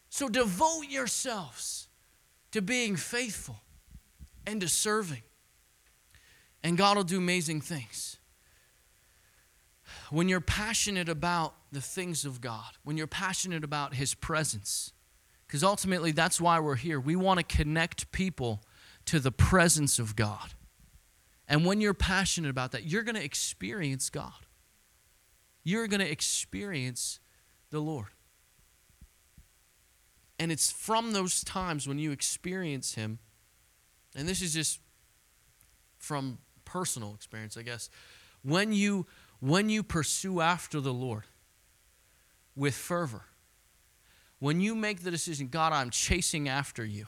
So 0.09 0.29
devote 0.29 0.89
yourselves 0.89 1.87
to 2.51 2.61
being 2.61 2.97
faithful 2.97 3.61
and 4.45 4.61
to 4.63 4.69
serving. 4.69 5.23
And 6.65 6.77
God 6.77 6.97
will 6.97 7.05
do 7.05 7.19
amazing 7.19 7.61
things. 7.61 8.17
When 10.11 10.29
you're 10.29 10.41
passionate 10.41 11.09
about 11.09 11.55
the 11.75 11.81
things 11.81 12.25
of 12.25 12.41
God, 12.41 12.79
when 12.83 12.97
you're 12.97 13.07
passionate 13.07 13.65
about 13.65 13.95
His 13.95 14.15
presence, 14.15 14.93
because 15.47 15.63
ultimately 15.63 16.13
that's 16.13 16.41
why 16.41 16.59
we're 16.59 16.77
here. 16.77 16.99
We 16.99 17.17
want 17.17 17.39
to 17.39 17.57
connect 17.57 18.11
people 18.13 18.63
to 19.07 19.21
the 19.21 19.33
presence 19.33 19.99
of 19.99 20.17
God. 20.17 20.55
And 21.47 21.67
when 21.67 21.81
you're 21.81 21.93
passionate 21.93 22.49
about 22.49 22.73
that, 22.73 22.85
you're 22.85 23.03
going 23.03 23.17
to 23.17 23.25
experience 23.25 24.09
God. 24.09 24.33
You're 25.63 25.87
going 25.87 26.01
to 26.01 26.11
experience 26.11 27.21
the 27.71 27.81
Lord. 27.81 28.09
And 30.39 30.51
it's 30.51 30.73
from 30.73 31.13
those 31.13 31.45
times 31.45 31.87
when 31.87 31.99
you 31.99 32.11
experience 32.11 32.95
Him 32.95 33.19
and 34.15 34.29
this 34.29 34.43
is 34.43 34.55
just 34.55 34.81
from 35.99 36.39
personal 36.65 37.15
experience, 37.15 37.57
I 37.57 37.63
guess. 37.63 37.91
When 38.43 38.73
you 38.73 39.07
when 39.41 39.69
you 39.69 39.83
pursue 39.83 40.41
after 40.41 40.81
the 40.81 40.93
Lord 40.93 41.25
with 42.57 42.75
fervor, 42.75 43.25
when 44.39 44.61
you 44.61 44.75
make 44.75 45.03
the 45.03 45.11
decision, 45.11 45.49
God, 45.49 45.73
I'm 45.73 45.91
chasing 45.91 46.49
after 46.49 46.85
you, 46.85 47.07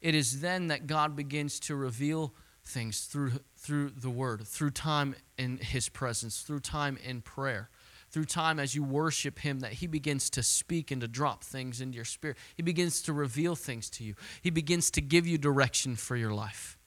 it 0.00 0.14
is 0.14 0.40
then 0.40 0.68
that 0.68 0.86
God 0.86 1.16
begins 1.16 1.60
to 1.60 1.76
reveal 1.76 2.34
things 2.64 3.02
through 3.04 3.32
through 3.56 3.90
the 3.90 4.10
word, 4.10 4.46
through 4.46 4.70
time 4.70 5.14
in 5.38 5.58
his 5.58 5.88
presence, 5.88 6.42
through 6.42 6.60
time 6.60 6.98
in 7.04 7.20
prayer 7.20 7.70
through 8.10 8.24
time 8.24 8.58
as 8.58 8.74
you 8.74 8.82
worship 8.82 9.40
Him 9.40 9.60
that 9.60 9.74
He 9.74 9.86
begins 9.86 10.30
to 10.30 10.42
speak 10.42 10.90
and 10.90 11.00
to 11.00 11.08
drop 11.08 11.44
things 11.44 11.80
into 11.80 11.96
your 11.96 12.04
spirit. 12.04 12.36
He 12.56 12.62
begins 12.62 13.02
to 13.02 13.12
reveal 13.12 13.54
things 13.54 13.90
to 13.90 14.04
you, 14.04 14.14
He 14.40 14.50
begins 14.50 14.90
to 14.92 15.00
give 15.00 15.26
you 15.26 15.38
direction 15.38 15.96
for 15.96 16.16
your 16.16 16.32
life. 16.32 16.78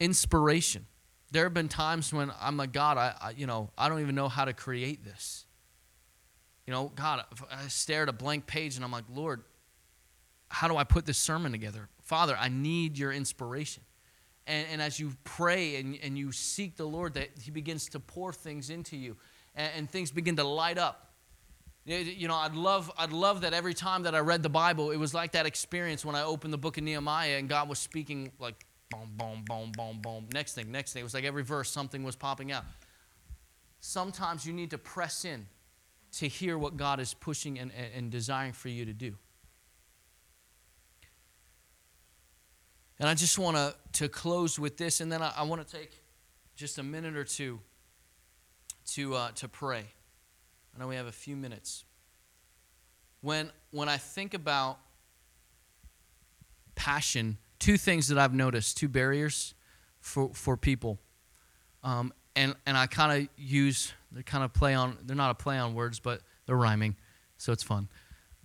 Inspiration. 0.00 0.86
There 1.30 1.44
have 1.44 1.52
been 1.52 1.68
times 1.68 2.12
when 2.14 2.32
I'm 2.40 2.56
like, 2.56 2.72
God, 2.72 2.96
I, 2.96 3.14
I 3.20 3.30
you 3.30 3.46
know, 3.46 3.70
I 3.76 3.88
don't 3.88 4.00
even 4.00 4.14
know 4.14 4.28
how 4.28 4.46
to 4.46 4.54
create 4.54 5.04
this. 5.04 5.44
You 6.68 6.74
know, 6.74 6.92
God, 6.94 7.24
I 7.50 7.66
stare 7.68 8.02
at 8.02 8.10
a 8.10 8.12
blank 8.12 8.46
page 8.46 8.76
and 8.76 8.84
I'm 8.84 8.92
like, 8.92 9.06
Lord, 9.10 9.42
how 10.50 10.68
do 10.68 10.76
I 10.76 10.84
put 10.84 11.06
this 11.06 11.16
sermon 11.16 11.50
together? 11.50 11.88
Father, 12.02 12.36
I 12.38 12.50
need 12.50 12.98
your 12.98 13.10
inspiration. 13.10 13.82
And, 14.46 14.66
and 14.70 14.82
as 14.82 15.00
you 15.00 15.12
pray 15.24 15.76
and, 15.76 15.98
and 16.02 16.18
you 16.18 16.30
seek 16.30 16.76
the 16.76 16.84
Lord, 16.84 17.14
that 17.14 17.30
He 17.42 17.50
begins 17.50 17.88
to 17.88 18.00
pour 18.00 18.34
things 18.34 18.68
into 18.68 18.98
you 18.98 19.16
and, 19.54 19.72
and 19.78 19.90
things 19.90 20.10
begin 20.10 20.36
to 20.36 20.44
light 20.44 20.76
up. 20.76 21.14
You 21.86 22.28
know, 22.28 22.34
I'd 22.34 22.54
love, 22.54 22.92
I'd 22.98 23.12
love 23.12 23.40
that 23.40 23.54
every 23.54 23.72
time 23.72 24.02
that 24.02 24.14
I 24.14 24.18
read 24.18 24.42
the 24.42 24.50
Bible, 24.50 24.90
it 24.90 24.98
was 24.98 25.14
like 25.14 25.32
that 25.32 25.46
experience 25.46 26.04
when 26.04 26.16
I 26.16 26.22
opened 26.22 26.52
the 26.52 26.58
book 26.58 26.76
of 26.76 26.84
Nehemiah 26.84 27.38
and 27.38 27.48
God 27.48 27.70
was 27.70 27.78
speaking 27.78 28.30
like 28.38 28.66
boom, 28.90 29.08
boom, 29.16 29.42
boom, 29.46 29.72
boom, 29.74 30.00
boom. 30.02 30.28
Next 30.34 30.52
thing, 30.52 30.70
next 30.70 30.92
thing. 30.92 31.00
It 31.00 31.04
was 31.04 31.14
like 31.14 31.24
every 31.24 31.44
verse, 31.44 31.70
something 31.70 32.04
was 32.04 32.14
popping 32.14 32.52
out. 32.52 32.64
Sometimes 33.80 34.44
you 34.44 34.52
need 34.52 34.68
to 34.72 34.76
press 34.76 35.24
in 35.24 35.46
to 36.12 36.28
hear 36.28 36.56
what 36.56 36.76
God 36.76 37.00
is 37.00 37.14
pushing 37.14 37.58
and, 37.58 37.70
and 37.94 38.10
desiring 38.10 38.52
for 38.52 38.68
you 38.68 38.84
to 38.84 38.92
do. 38.92 39.14
And 42.98 43.08
I 43.08 43.14
just 43.14 43.38
want 43.38 43.56
to, 43.56 43.74
to 44.00 44.08
close 44.08 44.58
with 44.58 44.76
this, 44.76 45.00
and 45.00 45.12
then 45.12 45.22
I, 45.22 45.32
I 45.36 45.42
want 45.44 45.66
to 45.66 45.76
take 45.76 45.92
just 46.56 46.78
a 46.78 46.82
minute 46.82 47.16
or 47.16 47.24
two 47.24 47.60
to, 48.94 49.14
uh, 49.14 49.30
to 49.36 49.48
pray. 49.48 49.84
I 50.74 50.80
know 50.80 50.88
we 50.88 50.96
have 50.96 51.06
a 51.06 51.12
few 51.12 51.36
minutes. 51.36 51.84
When, 53.20 53.50
when 53.70 53.88
I 53.88 53.96
think 53.96 54.34
about 54.34 54.78
passion, 56.74 57.38
two 57.58 57.76
things 57.76 58.08
that 58.08 58.18
I've 58.18 58.34
noticed, 58.34 58.76
two 58.76 58.88
barriers 58.88 59.54
for, 60.00 60.30
for 60.32 60.56
people. 60.56 60.98
Um, 61.82 62.12
and, 62.34 62.54
and 62.66 62.76
I 62.76 62.86
kind 62.86 63.22
of 63.22 63.28
use, 63.36 63.92
they 64.12 64.22
kind 64.22 64.44
of 64.44 64.52
play 64.52 64.74
on, 64.74 64.98
they're 65.04 65.16
not 65.16 65.30
a 65.30 65.34
play 65.34 65.58
on 65.58 65.74
words, 65.74 66.00
but 66.00 66.22
they're 66.46 66.56
rhyming, 66.56 66.96
so 67.36 67.52
it's 67.52 67.62
fun. 67.62 67.88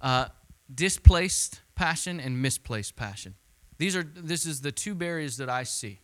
Uh, 0.02 0.28
displaced 0.74 1.62
passion 1.76 2.20
and 2.20 2.42
misplaced 2.42 2.96
passion. 2.96 3.36
These 3.78 3.96
are, 3.96 4.04
this 4.04 4.46
is 4.46 4.62
the 4.62 4.72
two 4.72 4.96
barriers 4.96 5.38
that 5.38 5.50
I 5.50 5.64
see, 5.64 6.00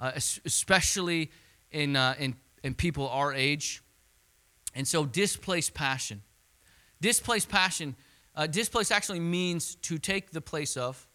uh, 0.00 0.12
especially 0.14 1.30
in, 1.70 1.96
uh, 1.96 2.14
in 2.18 2.36
in 2.62 2.74
people 2.74 3.08
our 3.08 3.32
age. 3.32 3.82
And 4.74 4.86
so, 4.86 5.04
displaced 5.04 5.74
passion. 5.74 6.22
Displaced 7.00 7.48
passion, 7.48 7.96
uh, 8.34 8.46
displaced 8.46 8.92
actually 8.92 9.20
means 9.20 9.74
to 9.76 9.98
take 9.98 10.30
the 10.30 10.40
place 10.40 10.76
of, 10.76 11.08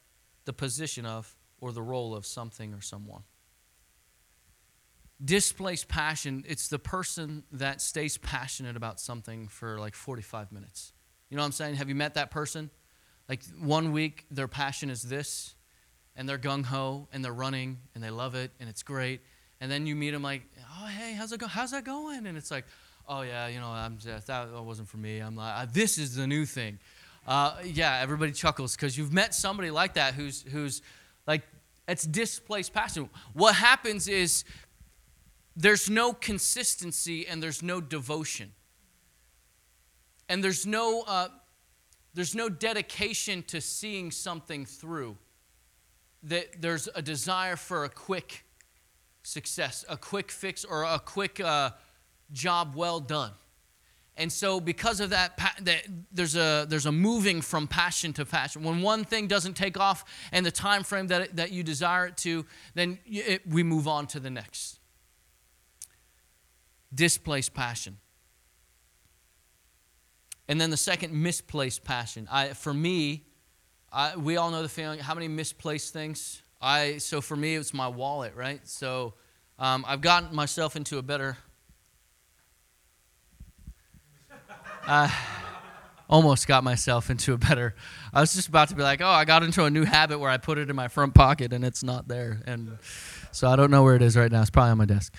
the 0.46 0.54
position 0.54 1.06
of, 1.06 1.36
or 1.60 1.72
the 1.72 1.82
role 1.82 2.14
of 2.14 2.26
something 2.26 2.74
or 2.74 2.82
someone. 2.82 3.24
Displaced 5.24 5.88
passion, 5.88 6.44
it's 6.48 6.68
the 6.68 6.78
person 6.78 7.44
that 7.52 7.82
stays 7.82 8.18
passionate 8.18 8.76
about 8.76 9.00
something 9.00 9.48
for 9.48 9.80
like 9.80 9.96
45 9.96 10.52
minutes. 10.52 10.94
You 11.30 11.38
know 11.38 11.42
what 11.42 11.48
I'm 11.48 11.52
saying? 11.54 11.76
Have 11.76 11.90
you 11.90 11.96
met 11.96 12.14
that 12.14 12.30
person? 12.32 12.70
Like 13.28 13.44
one 13.60 13.92
week, 13.92 14.26
their 14.32 14.48
passion 14.48 14.90
is 14.90 15.02
this, 15.02 15.56
and 16.16 16.30
they're 16.30 16.38
gung 16.38 16.66
ho, 16.66 17.08
and 17.12 17.26
they're 17.26 17.34
running, 17.34 17.80
and 17.94 18.04
they 18.04 18.10
love 18.10 18.36
it, 18.36 18.52
and 18.60 18.70
it's 18.70 18.84
great. 18.84 19.22
And 19.60 19.72
then 19.72 19.88
you 19.88 19.96
meet 19.96 20.12
them 20.12 20.22
like, 20.22 20.44
oh, 20.80 20.86
hey, 20.86 21.14
how's 21.14 21.32
it 21.32 21.40
go? 21.40 21.48
How's 21.48 21.72
that 21.72 21.84
going? 21.84 22.28
And 22.28 22.38
it's 22.38 22.52
like, 22.52 22.66
oh, 23.08 23.22
yeah, 23.22 23.48
you 23.48 23.60
know, 23.60 23.70
I'm 23.70 23.98
just, 23.98 24.28
that 24.28 24.52
wasn't 24.64 24.88
for 24.88 24.98
me. 24.98 25.20
I'm 25.20 25.36
like, 25.36 25.74
this 25.74 25.98
is 25.98 26.16
the 26.16 26.28
new 26.28 26.46
thing. 26.46 26.80
Uh, 27.28 27.56
yeah, 27.64 28.00
everybody 28.02 28.32
chuckles 28.32 28.76
because 28.76 28.98
you've 28.98 29.12
met 29.12 29.34
somebody 29.34 29.72
like 29.72 29.96
that 29.96 30.14
who's, 30.14 30.44
who's 30.44 30.82
like, 31.26 31.42
it's 31.88 32.04
displaced 32.04 32.74
passion. 32.74 33.10
What 33.34 33.56
happens 33.56 34.08
is 34.08 34.44
there's 35.60 35.90
no 35.90 36.14
consistency 36.14 37.28
and 37.28 37.42
there's 37.42 37.64
no 37.64 37.82
devotion. 37.82 38.54
and 40.30 40.44
there's 40.44 40.66
no, 40.66 41.04
uh, 41.08 41.30
there's 42.14 42.36
no 42.36 42.50
dedication 42.50 43.44
to 43.44 43.62
seeing 43.62 44.12
something 44.12 44.66
through. 44.66 45.18
That 46.24 46.62
there's 46.62 46.90
a 46.96 47.02
desire 47.02 47.56
for 47.56 47.86
a 47.86 47.90
quick 47.90 48.44
success, 49.24 49.86
a 49.88 49.98
quick 49.98 50.32
fix, 50.32 50.66
or 50.66 50.84
a 50.84 51.00
quick 51.00 51.40
uh, 51.40 51.72
job 52.32 52.76
well 52.76 53.00
done. 53.00 53.32
And 54.18 54.32
so, 54.32 54.60
because 54.60 55.00
of 55.00 55.12
that, 55.12 55.38
that, 55.62 55.84
there's 56.12 56.36
a 56.36 56.66
there's 56.68 56.88
a 56.88 56.92
moving 56.92 57.42
from 57.42 57.68
passion 57.68 58.14
to 58.14 58.26
passion. 58.26 58.64
When 58.64 58.82
one 58.82 59.06
thing 59.06 59.28
doesn't 59.28 59.54
take 59.54 59.80
off 59.80 60.04
and 60.32 60.46
the 60.46 60.52
time 60.52 60.84
frame 60.84 61.08
that 61.08 61.36
that 61.36 61.52
you 61.52 61.64
desire 61.64 62.08
it 62.08 62.18
to, 62.18 62.46
then 62.74 63.00
it, 63.06 63.48
we 63.48 63.64
move 63.64 63.88
on 63.88 64.08
to 64.08 64.20
the 64.20 64.32
next. 64.32 64.77
Displaced 66.94 67.54
passion. 67.54 67.98
And 70.48 70.62
then 70.62 70.70
the 70.70 70.78
second, 70.78 71.14
misplaced 71.14 71.84
passion. 71.84 72.28
I, 72.32 72.50
for 72.54 72.74
me, 72.74 73.26
I, 73.92 74.16
we 74.16 74.38
all 74.38 74.52
know 74.52 74.62
the 74.62 74.70
feeling. 74.70 75.00
How 75.00 75.14
many 75.14 75.28
misplaced 75.28 75.94
things? 75.94 76.42
I 76.62 76.98
so 76.98 77.22
for 77.22 77.36
me, 77.36 77.56
it's 77.56 77.74
my 77.74 77.88
wallet, 77.88 78.34
right? 78.36 78.66
So 78.68 79.14
um, 79.60 79.86
I've 79.88 80.02
gotten 80.02 80.36
myself 80.36 80.76
into 80.76 80.98
a 80.98 81.02
better. 81.02 81.38
Uh, 84.88 85.10
almost 86.10 86.48
got 86.48 86.64
myself 86.64 87.10
into 87.10 87.34
a 87.34 87.38
better. 87.38 87.76
I 88.14 88.22
was 88.22 88.34
just 88.34 88.48
about 88.48 88.70
to 88.70 88.76
be 88.76 88.84
like, 88.84 89.02
oh, 89.02 89.10
I 89.10 89.26
got 89.26 89.44
into 89.44 89.66
a 89.66 89.70
new 89.70 89.84
habit 89.84 90.20
where 90.20 90.30
I 90.30 90.38
put 90.38 90.58
it 90.58 90.70
in 90.70 90.78
my 90.78 90.88
front 90.88 91.14
pocket 91.14 91.52
and 91.52 91.66
it's 91.66 91.84
not 91.84 92.08
there, 92.08 92.42
and 92.48 92.78
so 93.34 93.50
I 93.50 93.58
don't 93.58 93.70
know 93.70 93.84
where 93.84 93.98
it 93.98 94.02
is 94.02 94.16
right 94.16 94.32
now. 94.32 94.40
It's 94.40 94.50
probably 94.50 94.72
on 94.72 94.78
my 94.78 94.86
desk. 94.86 95.14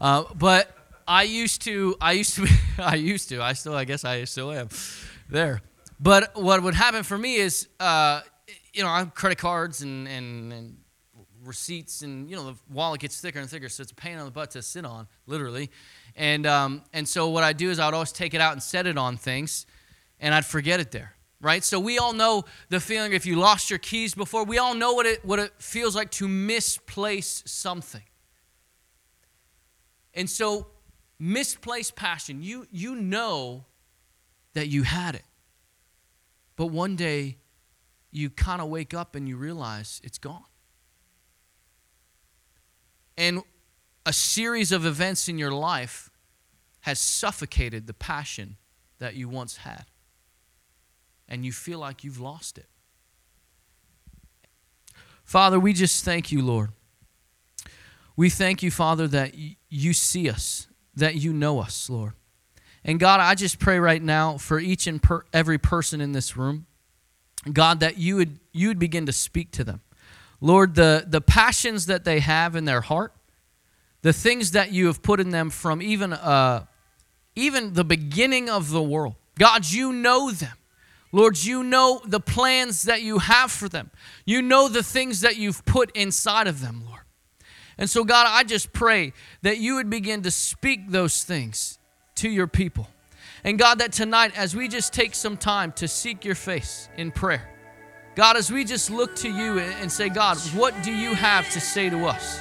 Uh, 0.00 0.24
but 0.34 0.73
I 1.06 1.24
used 1.24 1.62
to, 1.62 1.96
I 2.00 2.12
used 2.12 2.36
to, 2.36 2.46
I 2.78 2.96
used 2.96 3.28
to, 3.30 3.42
I 3.42 3.52
still, 3.52 3.74
I 3.74 3.84
guess 3.84 4.04
I 4.04 4.24
still 4.24 4.52
am 4.52 4.68
there. 5.28 5.60
But 6.00 6.36
what 6.36 6.62
would 6.62 6.74
happen 6.74 7.02
for 7.02 7.16
me 7.16 7.36
is, 7.36 7.68
uh, 7.80 8.22
you 8.72 8.82
know, 8.82 8.88
I 8.88 8.98
have 9.00 9.14
credit 9.14 9.38
cards 9.38 9.82
and, 9.82 10.08
and, 10.08 10.52
and 10.52 10.76
receipts, 11.44 12.02
and 12.02 12.28
you 12.28 12.36
know, 12.36 12.52
the 12.52 12.58
wallet 12.70 13.00
gets 13.00 13.20
thicker 13.20 13.38
and 13.38 13.48
thicker, 13.48 13.68
so 13.68 13.82
it's 13.82 13.92
a 13.92 13.94
pain 13.94 14.18
on 14.18 14.24
the 14.24 14.30
butt 14.30 14.50
to 14.52 14.62
sit 14.62 14.84
on, 14.84 15.06
literally. 15.26 15.70
And 16.16 16.46
um, 16.46 16.82
and 16.92 17.06
so 17.06 17.28
what 17.28 17.44
I 17.44 17.52
do 17.52 17.70
is 17.70 17.78
I 17.78 17.86
would 17.86 17.94
always 17.94 18.12
take 18.12 18.34
it 18.34 18.40
out 18.40 18.52
and 18.52 18.62
set 18.62 18.86
it 18.86 18.98
on 18.98 19.16
things, 19.16 19.66
and 20.18 20.34
I'd 20.34 20.46
forget 20.46 20.80
it 20.80 20.90
there 20.90 21.14
right? 21.44 21.62
So 21.62 21.78
we 21.78 21.98
all 21.98 22.14
know 22.14 22.46
the 22.70 22.80
feeling 22.80 23.12
if 23.12 23.26
you 23.26 23.36
lost 23.36 23.68
your 23.68 23.78
keys 23.78 24.14
before. 24.14 24.44
We 24.44 24.56
all 24.56 24.74
know 24.74 24.94
what 24.94 25.04
it 25.06 25.24
what 25.24 25.38
it 25.38 25.52
feels 25.58 25.94
like 25.94 26.10
to 26.12 26.26
misplace 26.26 27.42
something. 27.46 28.02
And 30.14 30.28
so 30.28 30.68
misplaced 31.24 31.96
passion. 31.96 32.42
You, 32.42 32.66
you 32.70 32.94
know 32.94 33.64
that 34.52 34.68
you 34.68 34.82
had 34.82 35.14
it. 35.14 35.24
But 36.56 36.66
one 36.66 36.96
day, 36.96 37.38
you 38.12 38.30
kind 38.30 38.60
of 38.60 38.68
wake 38.68 38.94
up 38.94 39.16
and 39.16 39.28
you 39.28 39.36
realize 39.36 40.00
it's 40.04 40.18
gone. 40.18 40.44
And 43.16 43.42
a 44.06 44.12
series 44.12 44.70
of 44.70 44.84
events 44.84 45.28
in 45.28 45.38
your 45.38 45.50
life 45.50 46.10
has 46.80 47.00
suffocated 47.00 47.86
the 47.86 47.94
passion 47.94 48.56
that 48.98 49.14
you 49.14 49.28
once 49.28 49.58
had. 49.58 49.86
And 51.26 51.44
you 51.44 51.52
feel 51.52 51.78
like 51.78 52.04
you've 52.04 52.20
lost 52.20 52.58
it. 52.58 52.66
Father, 55.24 55.58
we 55.58 55.72
just 55.72 56.04
thank 56.04 56.30
you, 56.30 56.42
Lord. 56.42 56.70
We 58.14 58.28
thank 58.28 58.62
you, 58.62 58.70
Father, 58.70 59.08
that 59.08 59.34
you 59.70 59.92
see 59.94 60.28
us 60.28 60.68
that 60.96 61.16
you 61.16 61.32
know 61.32 61.60
us, 61.60 61.88
Lord. 61.88 62.12
And 62.84 63.00
God, 63.00 63.20
I 63.20 63.34
just 63.34 63.58
pray 63.58 63.78
right 63.78 64.02
now 64.02 64.36
for 64.36 64.58
each 64.58 64.86
and 64.86 65.02
per, 65.02 65.24
every 65.32 65.58
person 65.58 66.00
in 66.00 66.12
this 66.12 66.36
room, 66.36 66.66
God, 67.50 67.80
that 67.80 67.98
you 67.98 68.16
would 68.16 68.38
you 68.52 68.68
would 68.68 68.78
begin 68.78 69.06
to 69.06 69.12
speak 69.12 69.50
to 69.52 69.64
them. 69.64 69.80
Lord, 70.40 70.74
the, 70.74 71.04
the 71.06 71.20
passions 71.20 71.86
that 71.86 72.04
they 72.04 72.20
have 72.20 72.54
in 72.54 72.66
their 72.66 72.82
heart, 72.82 73.14
the 74.02 74.12
things 74.12 74.50
that 74.50 74.72
you 74.72 74.86
have 74.86 75.02
put 75.02 75.18
in 75.18 75.30
them 75.30 75.48
from 75.48 75.80
even 75.80 76.12
uh, 76.12 76.66
even 77.34 77.72
the 77.72 77.84
beginning 77.84 78.50
of 78.50 78.70
the 78.70 78.82
world. 78.82 79.14
God, 79.38 79.68
you 79.68 79.92
know 79.92 80.30
them. 80.30 80.56
Lord, 81.12 81.42
you 81.42 81.62
know 81.62 82.00
the 82.04 82.20
plans 82.20 82.82
that 82.82 83.02
you 83.02 83.18
have 83.18 83.50
for 83.50 83.68
them. 83.68 83.90
You 84.26 84.42
know 84.42 84.68
the 84.68 84.82
things 84.82 85.20
that 85.20 85.36
you've 85.36 85.64
put 85.64 85.90
inside 85.96 86.46
of 86.46 86.60
them, 86.60 86.82
Lord. 86.86 86.93
And 87.78 87.90
so, 87.90 88.04
God, 88.04 88.26
I 88.28 88.44
just 88.44 88.72
pray 88.72 89.12
that 89.42 89.58
you 89.58 89.74
would 89.76 89.90
begin 89.90 90.22
to 90.22 90.30
speak 90.30 90.90
those 90.90 91.24
things 91.24 91.78
to 92.16 92.28
your 92.28 92.46
people. 92.46 92.88
And 93.42 93.58
God, 93.58 93.80
that 93.80 93.92
tonight, 93.92 94.32
as 94.36 94.56
we 94.56 94.68
just 94.68 94.92
take 94.92 95.14
some 95.14 95.36
time 95.36 95.72
to 95.72 95.88
seek 95.88 96.24
your 96.24 96.34
face 96.34 96.88
in 96.96 97.10
prayer, 97.10 97.50
God, 98.14 98.36
as 98.36 98.50
we 98.50 98.64
just 98.64 98.90
look 98.90 99.16
to 99.16 99.28
you 99.28 99.58
and 99.58 99.90
say, 99.90 100.08
God, 100.08 100.38
what 100.54 100.74
do 100.82 100.92
you 100.92 101.14
have 101.14 101.50
to 101.50 101.60
say 101.60 101.90
to 101.90 102.06
us? 102.06 102.40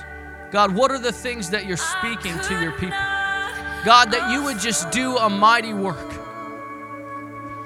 God, 0.51 0.75
what 0.75 0.91
are 0.91 0.99
the 0.99 1.11
things 1.11 1.49
that 1.49 1.65
you're 1.65 1.77
speaking 1.77 2.39
to 2.41 2.61
your 2.61 2.73
people? 2.73 2.97
God, 3.83 4.11
that 4.11 4.31
you 4.31 4.43
would 4.43 4.59
just 4.59 4.91
do 4.91 5.17
a 5.17 5.29
mighty 5.29 5.73
work. 5.73 6.13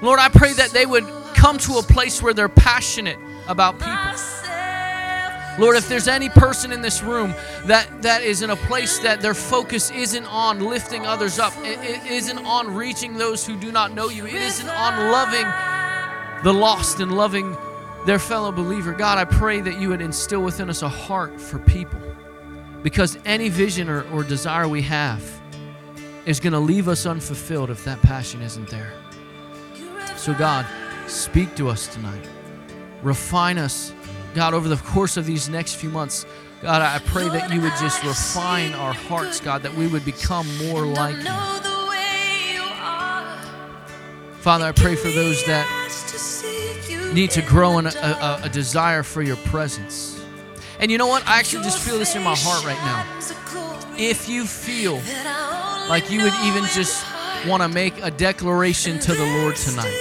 Lord, 0.02 0.18
I 0.18 0.28
pray 0.32 0.54
that 0.54 0.70
they 0.70 0.86
would 0.86 1.04
come 1.34 1.58
to 1.58 1.74
a 1.78 1.82
place 1.82 2.22
where 2.22 2.32
they're 2.32 2.48
passionate 2.48 3.18
about 3.46 3.78
people. 3.78 4.47
Lord, 5.58 5.76
if 5.76 5.88
there's 5.88 6.08
any 6.08 6.28
person 6.28 6.70
in 6.72 6.82
this 6.82 7.02
room 7.02 7.34
that, 7.64 8.02
that 8.02 8.22
is 8.22 8.42
in 8.42 8.50
a 8.50 8.56
place 8.56 8.98
that 9.00 9.20
their 9.20 9.34
focus 9.34 9.90
isn't 9.90 10.24
on 10.26 10.60
lifting 10.60 11.04
others 11.04 11.38
up, 11.38 11.52
it, 11.58 11.78
it 11.80 12.06
isn't 12.10 12.38
on 12.38 12.74
reaching 12.74 13.18
those 13.18 13.44
who 13.44 13.56
do 13.58 13.72
not 13.72 13.92
know 13.92 14.08
you, 14.08 14.24
it 14.26 14.34
isn't 14.34 14.68
on 14.68 15.10
loving 15.10 15.46
the 16.44 16.52
lost 16.52 17.00
and 17.00 17.16
loving 17.16 17.56
their 18.06 18.18
fellow 18.18 18.52
believer, 18.52 18.92
God, 18.92 19.18
I 19.18 19.24
pray 19.24 19.60
that 19.60 19.80
you 19.80 19.88
would 19.88 20.00
instill 20.00 20.42
within 20.42 20.70
us 20.70 20.82
a 20.82 20.88
heart 20.88 21.40
for 21.40 21.58
people. 21.58 22.00
Because 22.82 23.18
any 23.24 23.48
vision 23.48 23.88
or, 23.88 24.08
or 24.12 24.22
desire 24.22 24.68
we 24.68 24.82
have 24.82 25.22
is 26.24 26.40
going 26.40 26.52
to 26.52 26.58
leave 26.58 26.88
us 26.88 27.04
unfulfilled 27.04 27.70
if 27.70 27.84
that 27.84 28.00
passion 28.02 28.40
isn't 28.40 28.68
there. 28.68 28.92
So, 30.16 30.32
God, 30.34 30.64
speak 31.06 31.54
to 31.56 31.68
us 31.68 31.88
tonight. 31.88 32.24
Refine 33.02 33.58
us 33.58 33.92
God, 34.34 34.54
over 34.54 34.68
the 34.68 34.76
course 34.76 35.16
of 35.16 35.26
these 35.26 35.48
next 35.48 35.74
few 35.74 35.90
months, 35.90 36.26
God, 36.62 36.82
I 36.82 36.98
pray 36.98 37.28
that 37.28 37.52
you 37.52 37.60
would 37.60 37.72
just 37.78 38.02
refine 38.02 38.74
our 38.74 38.92
hearts, 38.92 39.40
God, 39.40 39.62
that 39.62 39.74
we 39.74 39.86
would 39.86 40.04
become 40.04 40.46
more 40.66 40.84
like 40.84 41.16
you. 41.16 41.24
Father, 44.40 44.64
I 44.66 44.72
pray 44.72 44.96
for 44.96 45.10
those 45.10 45.44
that 45.46 45.66
need 47.12 47.30
to 47.32 47.42
grow 47.42 47.78
in 47.78 47.86
a, 47.86 47.90
a, 47.90 48.40
a 48.44 48.48
desire 48.48 49.02
for 49.02 49.22
your 49.22 49.36
presence. 49.36 50.24
And 50.80 50.90
you 50.90 50.98
know 50.98 51.06
what? 51.06 51.26
I 51.26 51.38
actually 51.38 51.64
just 51.64 51.78
feel 51.78 51.98
this 51.98 52.14
in 52.14 52.22
my 52.22 52.36
heart 52.36 52.64
right 52.64 52.78
now. 52.78 53.04
If 53.96 54.28
you 54.28 54.44
feel 54.44 55.00
like 55.88 56.10
you 56.10 56.22
would 56.22 56.34
even 56.44 56.64
just 56.66 57.04
want 57.46 57.62
to 57.62 57.68
make 57.68 57.94
a 58.02 58.10
declaration 58.10 58.98
to 59.00 59.14
the 59.14 59.24
Lord 59.40 59.56
tonight, 59.56 59.94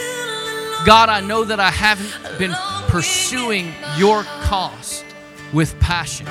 God, 0.85 1.09
I 1.09 1.21
know 1.21 1.43
that 1.43 1.59
I 1.59 1.71
haven't 1.71 2.37
been 2.37 2.51
pursuing 2.88 3.73
your 3.97 4.23
cost 4.43 5.06
with 5.54 5.78
passion. 5.80 6.26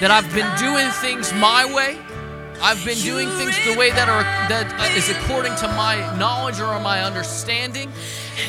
That 0.00 0.10
I've 0.10 0.32
been 0.34 0.50
doing 0.58 0.90
things 0.90 1.32
my 1.34 1.64
way. 1.72 1.98
I've 2.60 2.84
been 2.84 2.98
doing 2.98 3.28
things 3.30 3.54
the 3.64 3.78
way 3.78 3.90
that 3.90 4.08
are 4.08 4.22
that 4.48 4.96
is 4.96 5.10
according 5.10 5.54
to 5.56 5.68
my 5.68 6.16
knowledge 6.18 6.60
or 6.60 6.78
my 6.80 7.02
understanding, 7.02 7.92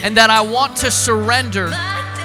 and 0.03 0.15
that 0.17 0.29
I 0.29 0.41
want 0.41 0.77
to 0.77 0.91
surrender 0.91 1.69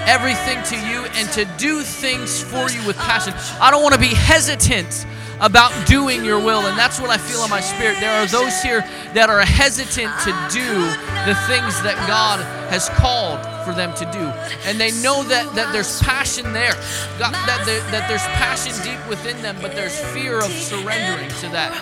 everything 0.06 0.62
to 0.64 0.76
you 0.76 1.04
and 1.14 1.28
to 1.30 1.44
do 1.58 1.82
things 1.82 2.42
for 2.42 2.70
you 2.70 2.84
with 2.86 2.96
passion. 2.96 3.34
I 3.60 3.70
don't 3.70 3.82
want 3.82 3.94
to 3.94 4.00
be 4.00 4.14
hesitant 4.14 5.06
about 5.40 5.72
doing 5.86 6.24
your 6.24 6.38
will. 6.38 6.66
And 6.66 6.78
that's 6.78 7.00
what 7.00 7.10
I 7.10 7.16
feel 7.16 7.42
in 7.44 7.50
my 7.50 7.60
spirit. 7.60 7.98
There 7.98 8.12
are 8.12 8.26
those 8.26 8.62
here 8.62 8.82
that 9.14 9.30
are 9.30 9.40
hesitant 9.40 10.12
to 10.20 10.30
do 10.52 10.68
the 11.24 11.34
things 11.48 11.80
that 11.82 11.96
God 12.06 12.40
has 12.70 12.88
called 12.90 13.40
for 13.64 13.72
them 13.72 13.94
to 13.96 14.04
do. 14.12 14.24
And 14.68 14.78
they 14.78 14.92
know 15.02 15.22
that, 15.24 15.54
that 15.54 15.72
there's 15.72 16.00
passion 16.02 16.52
there, 16.52 16.74
God, 17.18 17.32
that, 17.32 17.62
there, 17.66 17.80
that 17.90 18.08
there's 18.08 18.24
passion 18.36 18.72
deep 18.84 19.00
within 19.08 19.40
them, 19.42 19.56
but 19.60 19.72
there's 19.72 19.98
fear 20.12 20.38
of 20.38 20.50
surrendering 20.50 21.30
to 21.40 21.48
that. 21.50 21.72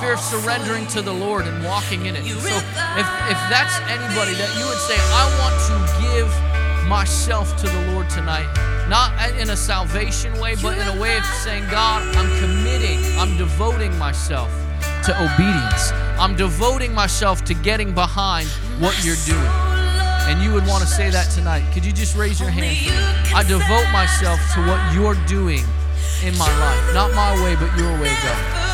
Fear 0.00 0.14
of 0.14 0.20
surrendering 0.20 0.86
to 0.88 1.02
the 1.02 1.12
Lord 1.12 1.46
and 1.46 1.64
walking 1.64 2.06
in 2.06 2.16
it. 2.16 2.24
So 2.24 2.56
if, 2.56 3.08
if 3.28 3.40
that's 3.50 3.76
anybody 3.90 4.34
that 4.38 4.50
you 4.58 4.64
would 4.66 4.82
say, 4.86 4.96
I 4.96 5.24
want 5.42 5.56
to 5.68 5.76
give 6.02 6.47
myself 6.88 7.54
to 7.58 7.66
the 7.66 7.92
Lord 7.92 8.08
tonight, 8.08 8.48
not 8.88 9.12
in 9.38 9.50
a 9.50 9.56
salvation 9.56 10.32
way, 10.40 10.54
but 10.62 10.78
in 10.78 10.88
a 10.88 11.00
way 11.00 11.18
of 11.18 11.24
saying, 11.24 11.64
God, 11.70 12.02
I'm 12.16 12.40
committing, 12.40 12.98
I'm 13.18 13.36
devoting 13.36 13.96
myself 13.98 14.50
to 15.04 15.14
obedience. 15.14 15.92
I'm 16.18 16.34
devoting 16.34 16.94
myself 16.94 17.44
to 17.44 17.54
getting 17.54 17.94
behind 17.94 18.48
what 18.80 19.04
you're 19.04 19.20
doing. 19.26 19.52
And 20.28 20.42
you 20.42 20.52
would 20.52 20.66
want 20.66 20.82
to 20.82 20.88
say 20.88 21.10
that 21.10 21.30
tonight. 21.30 21.62
Could 21.72 21.84
you 21.84 21.92
just 21.92 22.16
raise 22.16 22.40
your 22.40 22.50
hand? 22.50 22.88
I 23.34 23.42
devote 23.42 23.90
myself 23.92 24.40
to 24.54 24.60
what 24.66 24.80
you're 24.94 25.14
doing 25.26 25.64
in 26.24 26.36
my 26.38 26.58
life. 26.58 26.94
Not 26.94 27.12
my 27.14 27.34
way, 27.44 27.54
but 27.54 27.76
your 27.78 27.92
way, 28.00 28.14
God. 28.22 28.67